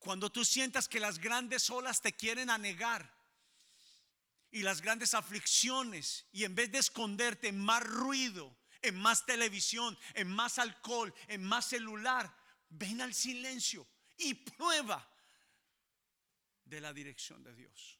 [0.00, 3.14] Cuando tú sientas que las grandes olas te quieren anegar
[4.50, 9.96] y las grandes aflicciones, y en vez de esconderte en más ruido, en más televisión,
[10.14, 12.34] en más alcohol, en más celular,
[12.70, 13.86] ven al silencio
[14.16, 15.06] y prueba
[16.64, 17.98] de la dirección de Dios,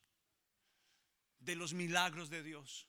[1.39, 2.87] de los milagros de Dios.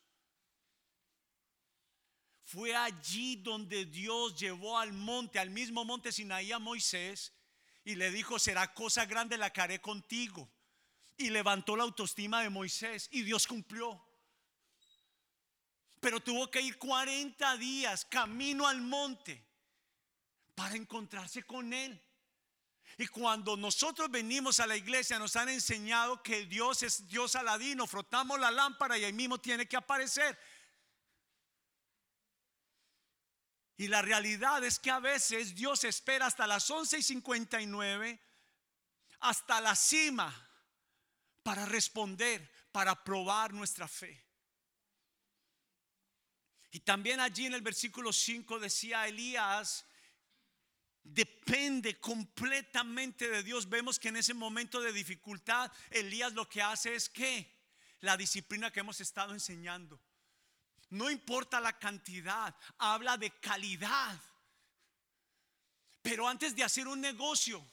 [2.43, 7.34] Fue allí donde Dios llevó al monte, al mismo monte Sinaí a Moisés
[7.84, 10.50] y le dijo, será cosa grande la que haré contigo.
[11.17, 14.04] Y levantó la autoestima de Moisés y Dios cumplió.
[16.00, 19.44] Pero tuvo que ir 40 días camino al monte
[20.56, 22.02] para encontrarse con él.
[22.98, 27.88] Y cuando nosotros venimos a la iglesia nos han enseñado que Dios es Dios aladino,
[27.88, 30.38] frotamos la lámpara y ahí mismo tiene que aparecer.
[33.82, 38.20] Y la realidad es que a veces Dios espera hasta las 11 y 59,
[39.22, 40.32] hasta la cima,
[41.41, 44.24] para responder, para probar nuestra fe.
[46.70, 49.84] Y también allí en el versículo 5 decía Elías,
[51.02, 53.67] depende completamente de Dios.
[53.67, 57.52] Vemos que en ese momento de dificultad, Elías lo que hace es que
[58.02, 60.00] la disciplina que hemos estado enseñando.
[60.91, 64.21] No importa la cantidad, habla de calidad.
[66.01, 67.65] Pero antes de hacer un negocio,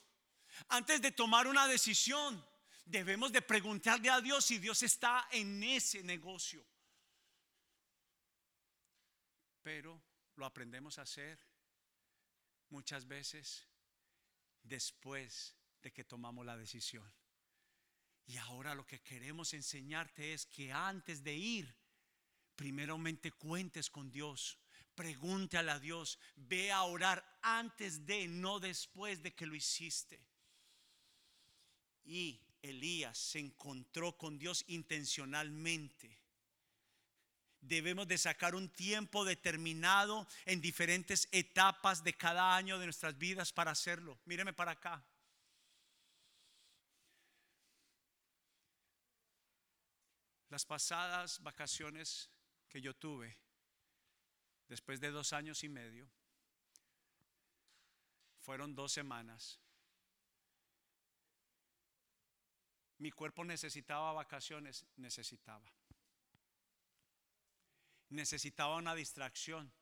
[0.68, 2.44] antes de tomar una decisión,
[2.85, 6.64] debemos de preguntarle a Dios si Dios está en ese negocio.
[9.62, 10.00] Pero
[10.37, 11.40] lo aprendemos a hacer
[12.70, 13.66] muchas veces
[14.62, 17.12] después de que tomamos la decisión.
[18.26, 21.88] Y ahora lo que queremos enseñarte es que antes de ir
[22.59, 24.59] primeramente cuentes con Dios.
[24.97, 26.18] Pregúntale a Dios.
[26.35, 30.21] Ve a orar antes de, no después de que lo hiciste.
[32.05, 36.21] Y Elías se encontró con Dios intencionalmente.
[37.61, 43.53] Debemos de sacar un tiempo determinado en diferentes etapas de cada año de nuestras vidas
[43.53, 44.18] para hacerlo.
[44.25, 45.05] Míreme para acá.
[50.49, 52.31] Las pasadas vacaciones
[52.68, 53.38] que yo tuve
[54.68, 56.09] después de dos años y medio
[58.40, 59.61] fueron dos semanas.
[62.98, 65.70] Mi cuerpo necesitaba vacaciones, necesitaba.
[68.11, 69.72] Necesitaba una distracción,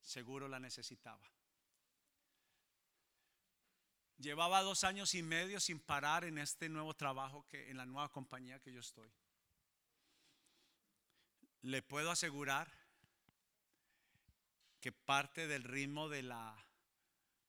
[0.00, 1.30] seguro la necesitaba.
[4.16, 8.10] Llevaba dos años y medio sin parar en este nuevo trabajo que en la nueva
[8.10, 9.12] compañía que yo estoy
[11.62, 12.72] le puedo asegurar
[14.80, 16.56] que parte del ritmo de la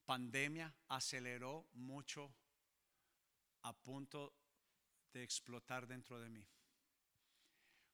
[0.06, 2.34] pandemia aceleró mucho
[3.64, 4.36] a punto
[5.14, 6.48] de explotar dentro de mí.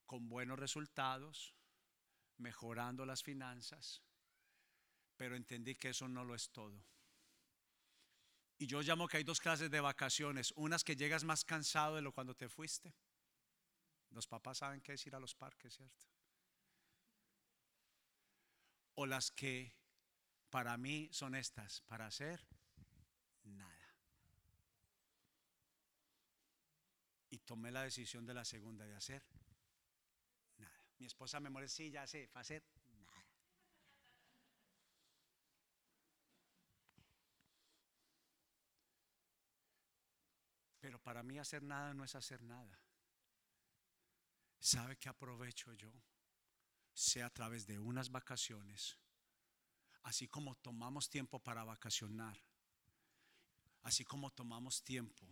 [0.06, 1.56] Con buenos resultados,
[2.38, 4.02] mejorando las finanzas,
[5.16, 6.84] pero entendí que eso no lo es todo.
[8.58, 12.02] Y yo llamo que hay dos clases de vacaciones, unas que llegas más cansado de
[12.02, 12.94] lo cuando te fuiste
[14.12, 16.08] los papás saben qué es ir a los parques, ¿cierto?
[18.96, 19.74] O las que
[20.50, 22.46] para mí son estas, para hacer
[23.44, 23.96] nada.
[27.30, 29.24] Y tomé la decisión de la segunda, de hacer
[30.58, 30.84] nada.
[30.98, 32.90] Mi esposa me muere, sí, ya sé, para hacer nada.
[40.98, 42.80] para mí hacer nada no es hacer nada.
[44.60, 45.92] ¿Sabe qué aprovecho yo?
[46.94, 48.98] Sea a través de unas vacaciones,
[50.04, 52.38] así como tomamos tiempo para vacacionar,
[53.84, 55.26] así como tomamos tiempo.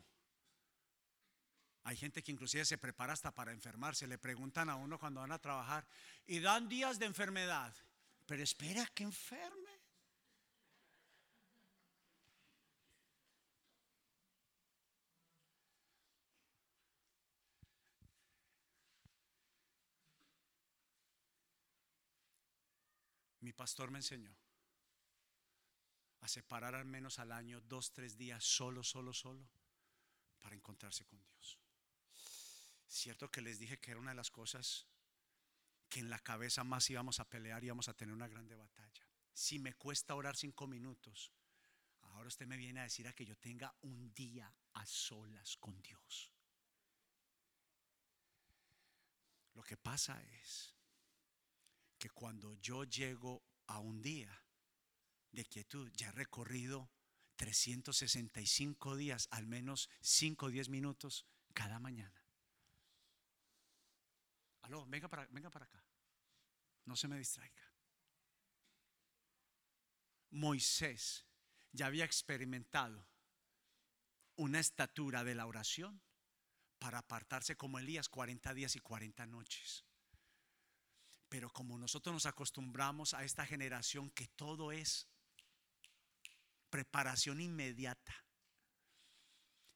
[1.83, 4.07] Hay gente que inclusive se prepara hasta para enfermarse.
[4.07, 5.87] Le preguntan a uno cuando van a trabajar
[6.25, 7.73] y dan días de enfermedad.
[8.25, 9.66] Pero espera que enferme.
[23.47, 24.35] Mi pastor me enseñó
[26.19, 29.47] a separar al menos al año dos, tres días solo, solo, solo
[30.41, 31.57] para encontrarse con Dios.
[32.89, 34.85] Cierto que les dije que era una de las cosas
[35.87, 39.07] que en la cabeza más íbamos a pelear y íbamos a tener una grande batalla.
[39.31, 41.31] Si me cuesta orar cinco minutos,
[42.01, 45.81] ahora usted me viene a decir a que yo tenga un día a solas con
[45.81, 46.33] Dios.
[49.53, 50.76] Lo que pasa es
[51.97, 54.43] que cuando yo llego a un día
[55.31, 56.91] de quietud, ya he recorrido
[57.35, 62.25] 365 días, al menos 5 o 10 minutos cada mañana.
[64.61, 65.83] Aló, venga para, venga para acá.
[66.85, 67.73] No se me distraiga.
[70.31, 71.25] Moisés
[71.71, 73.07] ya había experimentado
[74.35, 76.01] una estatura de la oración
[76.79, 79.86] para apartarse como Elías 40 días y 40 noches.
[81.29, 85.07] Pero como nosotros nos acostumbramos a esta generación que todo es
[86.69, 88.15] preparación inmediata.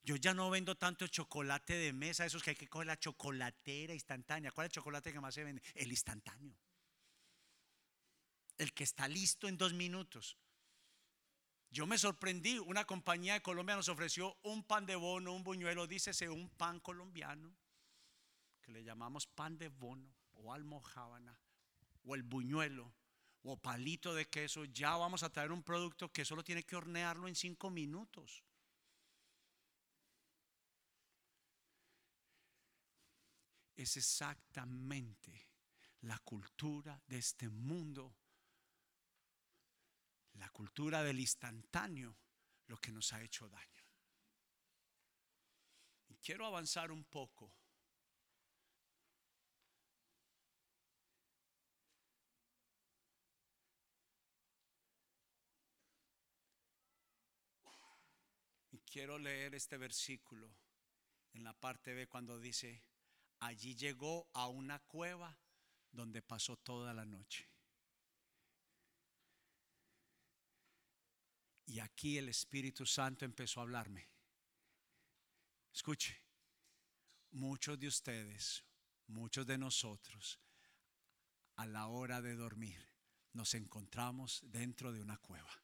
[0.04, 3.93] Yo ya no vendo tanto chocolate de mesa, esos que hay que coger la chocolatera
[3.93, 4.52] instantánea.
[4.52, 5.62] ¿Cuál es el chocolate que más se vende?
[5.76, 6.58] El instantáneo.
[8.58, 10.38] El que está listo en dos minutos.
[11.70, 15.88] Yo me sorprendí, una compañía de Colombia nos ofreció un pan de bono, un buñuelo,
[15.88, 17.56] dícese un pan colombiano,
[18.62, 21.39] que le llamamos pan de bono o almojábana,
[22.04, 22.94] o el buñuelo,
[23.44, 27.28] o palito de queso, ya vamos a traer un producto que solo tiene que hornearlo
[27.28, 28.44] en cinco minutos.
[33.76, 35.50] Es exactamente
[36.02, 38.16] la cultura de este mundo,
[40.34, 42.16] la cultura del instantáneo,
[42.68, 43.84] lo que nos ha hecho daño.
[46.10, 47.61] Y quiero avanzar un poco
[58.92, 60.54] quiero leer este versículo
[61.34, 62.84] en la parte B cuando dice,
[63.39, 65.39] allí llegó a una cueva
[65.92, 67.48] donde pasó toda la noche.
[71.68, 74.10] Y aquí el Espíritu Santo empezó a hablarme.
[75.74, 76.22] Escuche,
[77.32, 78.66] muchos de ustedes,
[79.08, 80.38] muchos de nosotros,
[81.56, 82.89] a la hora de dormir,
[83.32, 85.64] nos encontramos dentro de una cueva.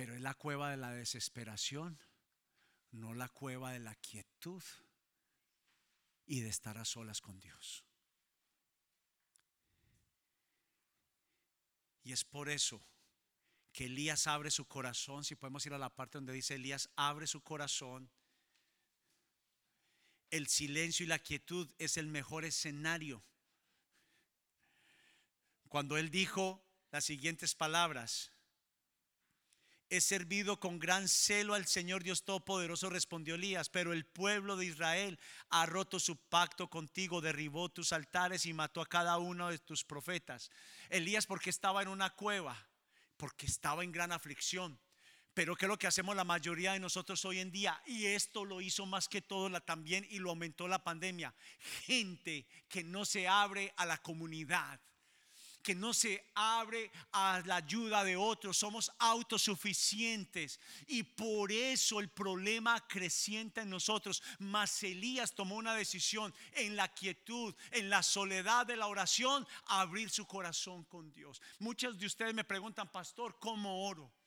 [0.00, 2.02] Pero es la cueva de la desesperación,
[2.90, 4.62] no la cueva de la quietud
[6.24, 7.84] y de estar a solas con Dios.
[12.02, 12.82] Y es por eso
[13.74, 17.26] que Elías abre su corazón, si podemos ir a la parte donde dice Elías abre
[17.26, 18.10] su corazón.
[20.30, 23.22] El silencio y la quietud es el mejor escenario.
[25.68, 28.32] Cuando él dijo las siguientes palabras,
[29.92, 34.66] He servido con gran celo al Señor Dios Todopoderoso, respondió Elías, pero el pueblo de
[34.66, 35.18] Israel
[35.48, 39.84] ha roto su pacto contigo, derribó tus altares y mató a cada uno de tus
[39.84, 40.52] profetas.
[40.90, 42.56] Elías porque estaba en una cueva,
[43.16, 44.78] porque estaba en gran aflicción.
[45.34, 47.82] Pero ¿qué es lo que hacemos la mayoría de nosotros hoy en día?
[47.84, 51.34] Y esto lo hizo más que todo la, también y lo aumentó la pandemia.
[51.84, 54.80] Gente que no se abre a la comunidad
[55.62, 62.08] que no se abre a la ayuda de otros, somos autosuficientes y por eso el
[62.08, 64.22] problema creciente en nosotros.
[64.38, 70.10] Mas Elías tomó una decisión en la quietud, en la soledad de la oración, abrir
[70.10, 71.40] su corazón con Dios.
[71.58, 74.19] Muchos de ustedes me preguntan, pastor, ¿cómo oro?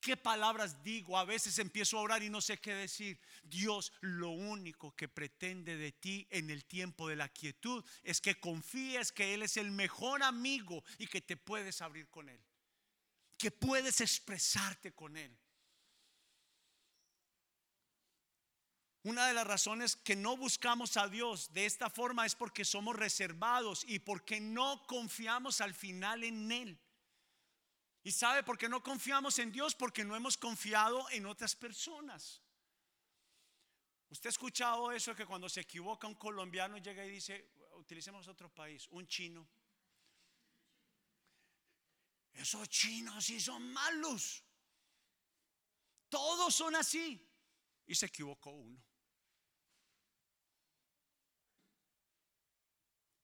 [0.00, 1.18] ¿Qué palabras digo?
[1.18, 3.20] A veces empiezo a orar y no sé qué decir.
[3.42, 8.40] Dios lo único que pretende de ti en el tiempo de la quietud es que
[8.40, 12.42] confíes que Él es el mejor amigo y que te puedes abrir con Él.
[13.36, 15.36] Que puedes expresarte con Él.
[19.02, 22.96] Una de las razones que no buscamos a Dios de esta forma es porque somos
[22.96, 26.80] reservados y porque no confiamos al final en Él.
[28.02, 29.74] ¿Y sabe por qué no confiamos en Dios?
[29.74, 32.42] Porque no hemos confiado en otras personas.
[34.08, 38.52] ¿Usted ha escuchado eso que cuando se equivoca un colombiano llega y dice, utilicemos otro
[38.52, 39.48] país, un chino?
[42.32, 44.42] Esos chinos sí son malos.
[46.08, 47.26] Todos son así.
[47.86, 48.82] Y se equivocó uno.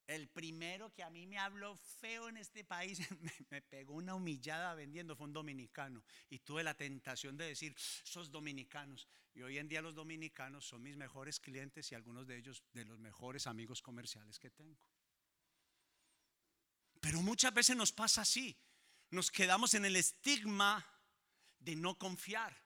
[0.06, 3.00] El primero que a mí me habló feo en este país,
[3.50, 6.04] me, pegó una humillada vendiendo, fue un dominicano.
[6.30, 9.08] Y tuve la tentación de decir, sos dominicanos.
[9.34, 12.84] Y hoy en día los dominicanos son mis mejores clientes y algunos de ellos de
[12.84, 14.80] los mejores amigos comerciales que tengo.
[17.00, 18.56] Pero muchas veces nos pasa así.
[19.10, 20.86] Nos quedamos en el estigma
[21.58, 22.65] de no confiar.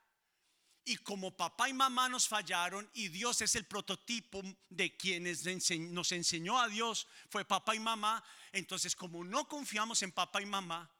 [0.85, 5.45] Y como papá y mamá nos fallaron y Dios es el prototipo de quienes
[5.78, 10.47] nos enseñó a Dios, fue papá y mamá, entonces como no confiamos en papá y
[10.47, 10.91] mamá,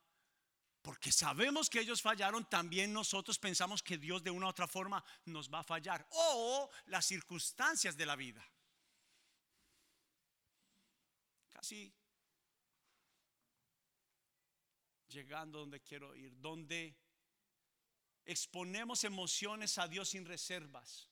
[0.83, 5.05] porque sabemos que ellos fallaron, también nosotros pensamos que Dios de una u otra forma
[5.27, 6.07] nos va a fallar.
[6.11, 8.43] O las circunstancias de la vida.
[11.51, 11.93] Casi
[15.09, 16.97] llegando donde quiero ir, donde
[18.25, 21.09] exponemos emociones a Dios sin reservas.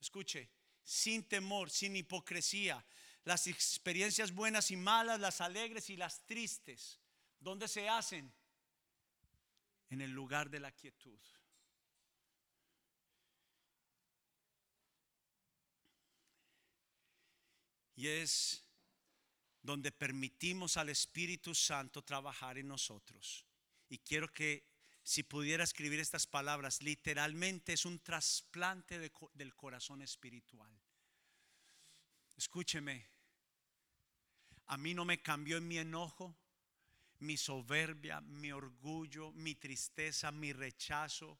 [0.00, 0.50] Escuche,
[0.82, 2.84] sin temor, sin hipocresía.
[3.24, 7.00] Las experiencias buenas y malas, las alegres y las tristes.
[7.38, 8.32] ¿Dónde se hacen?
[9.90, 11.18] En el lugar de la quietud.
[17.94, 18.64] Y es
[19.62, 23.46] donde permitimos al Espíritu Santo trabajar en nosotros.
[23.88, 24.71] Y quiero que
[25.02, 30.72] si pudiera escribir estas palabras, literalmente es un trasplante del corazón espiritual.
[32.36, 33.06] Escúcheme,
[34.66, 36.36] a mí no me cambió mi enojo,
[37.18, 41.38] mi soberbia, mi orgullo, mi tristeza, mi rechazo.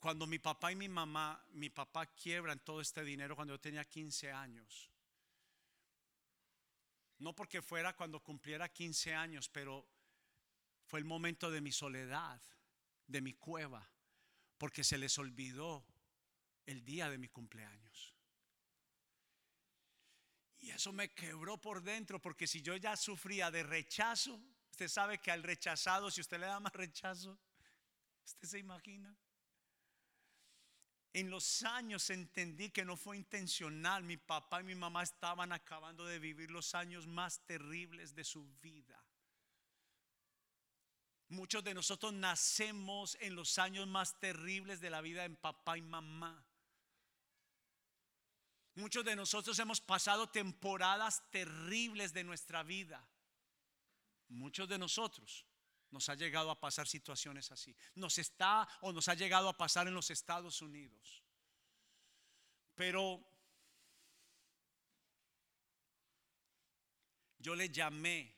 [0.00, 3.84] Cuando mi papá y mi mamá, mi papá quiebran todo este dinero cuando yo tenía
[3.84, 4.90] 15 años.
[7.18, 9.86] No porque fuera cuando cumpliera 15 años, pero
[10.86, 12.40] fue el momento de mi soledad,
[13.06, 13.88] de mi cueva,
[14.58, 15.86] porque se les olvidó
[16.64, 18.14] el día de mi cumpleaños.
[20.58, 25.18] Y eso me quebró por dentro, porque si yo ya sufría de rechazo, usted sabe
[25.18, 27.38] que al rechazado, si usted le da más rechazo,
[28.24, 29.16] usted se imagina.
[31.12, 34.02] En los años entendí que no fue intencional.
[34.02, 38.44] Mi papá y mi mamá estaban acabando de vivir los años más terribles de su
[38.60, 39.02] vida.
[41.28, 45.82] Muchos de nosotros nacemos en los años más terribles de la vida en papá y
[45.82, 46.44] mamá.
[48.76, 53.08] Muchos de nosotros hemos pasado temporadas terribles de nuestra vida.
[54.28, 55.46] Muchos de nosotros
[55.90, 57.74] nos ha llegado a pasar situaciones así.
[57.94, 61.24] Nos está o nos ha llegado a pasar en los Estados Unidos.
[62.74, 63.26] Pero
[67.38, 68.36] yo le llamé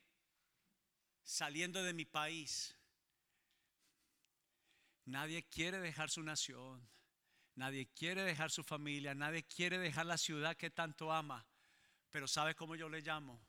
[1.24, 2.78] saliendo de mi país
[5.09, 6.87] Nadie quiere dejar su nación,
[7.55, 11.47] nadie quiere dejar su familia, nadie quiere dejar la ciudad que tanto ama.
[12.11, 13.43] Pero ¿sabe cómo yo le llamo?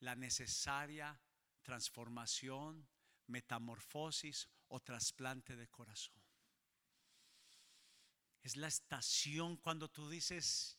[0.00, 1.20] La necesaria
[1.62, 2.88] transformación,
[3.26, 6.22] metamorfosis o trasplante de corazón.
[8.42, 10.78] Es la estación cuando tú dices,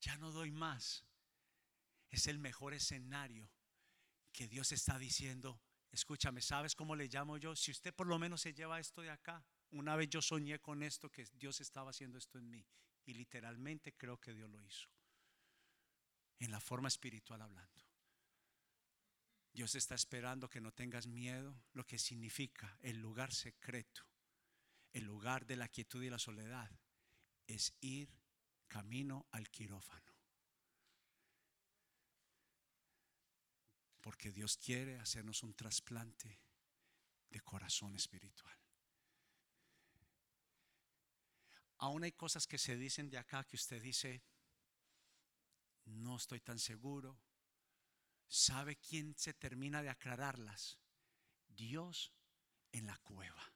[0.00, 1.04] ya no doy más.
[2.08, 3.50] Es el mejor escenario
[4.32, 5.60] que Dios está diciendo,
[5.94, 7.54] Escúchame, ¿sabes cómo le llamo yo?
[7.54, 9.46] Si usted por lo menos se lleva esto de acá.
[9.70, 12.66] Una vez yo soñé con esto, que Dios estaba haciendo esto en mí.
[13.06, 14.88] Y literalmente creo que Dios lo hizo.
[16.40, 17.80] En la forma espiritual hablando.
[19.52, 24.02] Dios está esperando que no tengas miedo, lo que significa el lugar secreto,
[24.92, 26.68] el lugar de la quietud y la soledad,
[27.46, 28.12] es ir
[28.66, 30.13] camino al quirófano.
[34.04, 36.38] Porque Dios quiere hacernos un trasplante
[37.30, 38.54] de corazón espiritual.
[41.78, 44.22] Aún hay cosas que se dicen de acá que usted dice,
[45.86, 47.18] no estoy tan seguro.
[48.28, 50.78] ¿Sabe quién se termina de aclararlas?
[51.48, 52.12] Dios
[52.72, 53.54] en la cueva.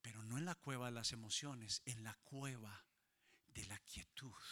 [0.00, 2.86] Pero no en la cueva de las emociones, en la cueva
[3.48, 4.44] de la quietud.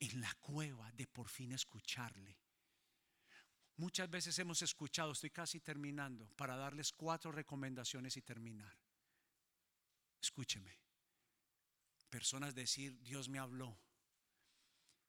[0.00, 2.38] En la cueva de por fin escucharle
[3.76, 8.76] Muchas veces hemos escuchado, estoy casi terminando, para darles cuatro recomendaciones y terminar.
[10.20, 10.78] Escúcheme.
[12.10, 13.78] Personas decir, Dios me habló.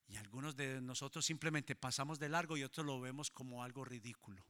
[0.07, 4.45] Y algunos de nosotros simplemente pasamos de largo y otros lo vemos como algo ridículo.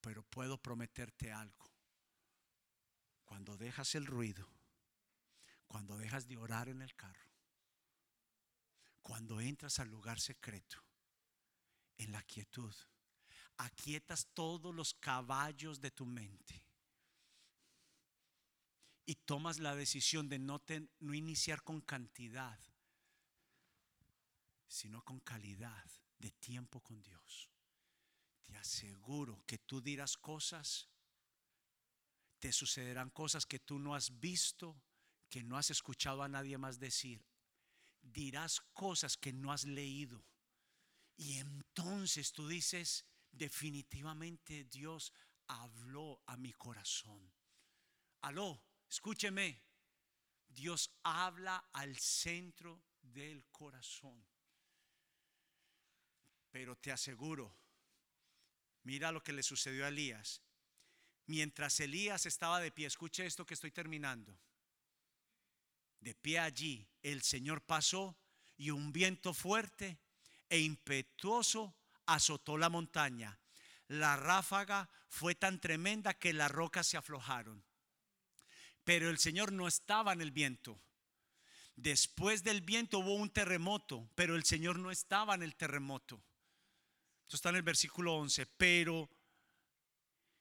[0.00, 1.70] Pero puedo prometerte algo.
[3.24, 4.48] Cuando dejas el ruido,
[5.66, 7.28] cuando dejas de orar en el carro,
[9.02, 10.82] cuando entras al lugar secreto,
[12.00, 12.74] en la quietud,
[13.58, 16.66] aquietas todos los caballos de tu mente
[19.04, 20.62] y tomas la decisión de no,
[21.00, 22.58] no iniciar con cantidad,
[24.66, 25.84] sino con calidad
[26.18, 27.50] de tiempo con Dios.
[28.46, 30.88] Te aseguro que tú dirás cosas,
[32.38, 34.80] te sucederán cosas que tú no has visto,
[35.28, 37.22] que no has escuchado a nadie más decir.
[38.00, 40.24] Dirás cosas que no has leído.
[41.20, 45.12] Y entonces tú dices, definitivamente Dios
[45.48, 47.30] habló a mi corazón.
[48.22, 49.62] Aló, escúcheme.
[50.48, 54.26] Dios habla al centro del corazón.
[56.50, 57.54] Pero te aseguro,
[58.84, 60.40] mira lo que le sucedió a Elías.
[61.26, 64.40] Mientras Elías estaba de pie, escuche esto que estoy terminando.
[66.00, 68.18] De pie allí, el Señor pasó
[68.56, 70.00] y un viento fuerte
[70.50, 71.74] e impetuoso
[72.04, 73.38] azotó la montaña.
[73.88, 77.64] La ráfaga fue tan tremenda que las rocas se aflojaron.
[78.84, 80.80] Pero el Señor no estaba en el viento.
[81.76, 86.22] Después del viento hubo un terremoto, pero el Señor no estaba en el terremoto.
[87.22, 88.44] Esto está en el versículo 11.
[88.46, 89.08] Pero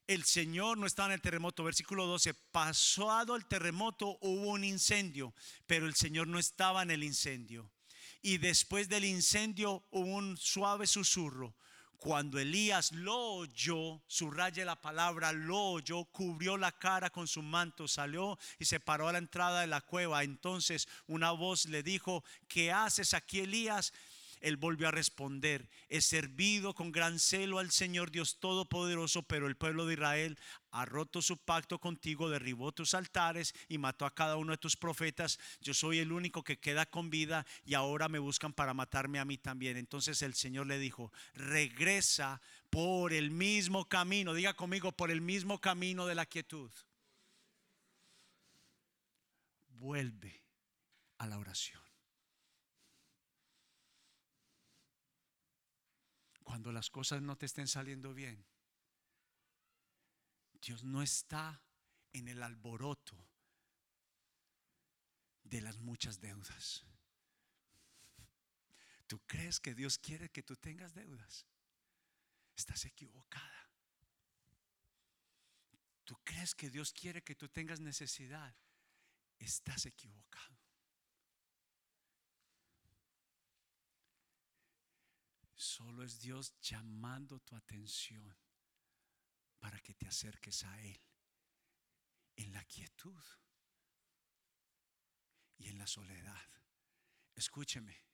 [0.07, 1.63] el Señor no estaba en el terremoto.
[1.63, 2.33] Versículo 12.
[2.33, 5.33] Pasado el terremoto hubo un incendio,
[5.67, 7.71] pero el Señor no estaba en el incendio.
[8.21, 11.55] Y después del incendio hubo un suave susurro.
[11.99, 17.89] Cuando Elías lo oyó, subraya la palabra, lo oyó, cubrió la cara con su manto,
[17.89, 20.23] salió y se paró a la entrada de la cueva.
[20.23, 23.91] Entonces una voz le dijo, ¿qué haces aquí Elías?
[24.39, 29.57] Él volvió a responder, he servido con gran celo al Señor Dios Todopoderoso, pero el
[29.57, 30.39] pueblo de Israel
[30.71, 34.77] ha roto su pacto contigo, derribó tus altares y mató a cada uno de tus
[34.77, 35.39] profetas.
[35.61, 39.25] Yo soy el único que queda con vida y ahora me buscan para matarme a
[39.25, 39.77] mí también.
[39.77, 45.59] Entonces el Señor le dijo, regresa por el mismo camino, diga conmigo, por el mismo
[45.59, 46.71] camino de la quietud.
[49.69, 50.43] Vuelve
[51.17, 51.88] a la oración.
[56.49, 58.43] Cuando las cosas no te estén saliendo bien,
[60.59, 61.61] Dios no está
[62.11, 63.15] en el alboroto
[65.43, 66.83] de las muchas deudas.
[69.05, 71.45] ¿Tú crees que Dios quiere que tú tengas deudas?
[72.55, 73.69] Estás equivocada.
[76.03, 78.55] ¿Tú crees que Dios quiere que tú tengas necesidad?
[79.37, 80.58] Estás equivocado.
[85.59, 88.33] Solo es Dios llamando tu atención
[89.59, 90.97] para que te acerques a Él
[92.37, 93.21] en la quietud
[95.57, 96.49] y en la soledad.
[97.35, 98.05] Escúcheme,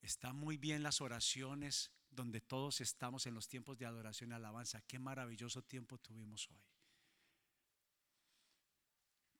[0.00, 4.82] está muy bien las oraciones donde todos estamos en los tiempos de adoración y alabanza.
[4.82, 6.64] Qué maravilloso tiempo tuvimos hoy.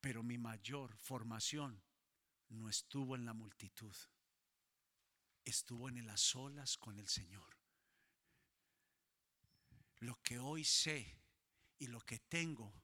[0.01, 1.85] Pero mi mayor formación
[2.49, 3.95] no estuvo en la multitud
[5.47, 7.57] estuvo en las olas con el Señor.
[10.01, 11.23] Lo que hoy sé
[11.79, 12.75] y lo que tengo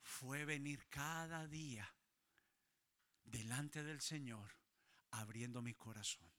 [0.00, 1.92] fue venir cada día
[3.24, 4.50] delante del Señor
[5.10, 6.30] abriendo mi corazón.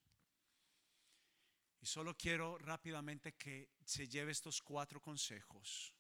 [1.82, 5.94] Y solo quiero rápidamente que se lleve estos cuatro consejos.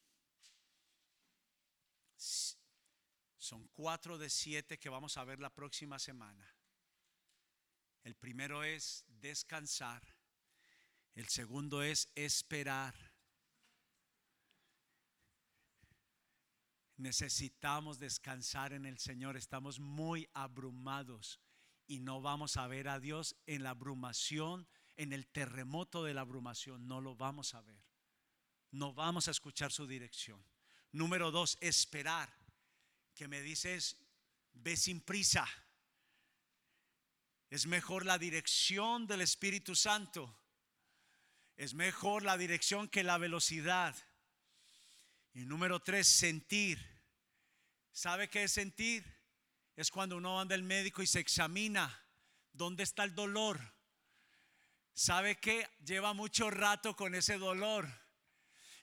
[3.38, 6.56] Son cuatro de siete que vamos a ver la próxima semana.
[8.07, 10.01] El primero es descansar.
[11.13, 12.95] El segundo es esperar.
[16.95, 19.35] Necesitamos descansar en el Señor.
[19.35, 21.41] Estamos muy abrumados
[21.85, 26.21] y no vamos a ver a Dios en la abrumación, en el terremoto de la
[26.21, 26.87] abrumación.
[26.87, 27.83] No lo vamos a ver.
[28.71, 30.41] No vamos a escuchar su dirección.
[30.93, 32.33] Número dos, esperar.
[33.13, 33.97] Que me dices,
[34.53, 35.45] ve sin prisa
[37.49, 40.37] es mejor la dirección del Espíritu Santo.
[41.55, 43.95] Es mejor la dirección que la velocidad.
[45.33, 46.79] Y número tres, sentir.
[47.91, 49.05] ¿Sabe qué es sentir?
[49.75, 52.03] Es cuando uno anda al médico y se examina
[52.51, 53.59] dónde está el dolor.
[54.93, 55.69] ¿Sabe qué?
[55.85, 57.87] Lleva mucho rato con ese dolor.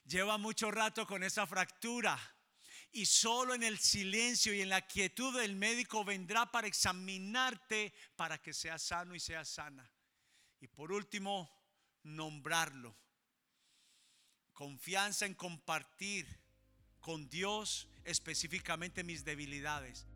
[0.05, 2.34] Lleva mucho rato con esa fractura
[2.95, 8.41] y solo en el silencio y en la quietud del médico vendrá para examinarte para
[8.41, 9.91] que seas sano y seas sana.
[10.61, 11.51] Y por último,
[12.03, 12.95] nombrarlo.
[14.53, 16.25] confianza en compartir
[17.01, 20.07] con Dios específicamente mis debilidades.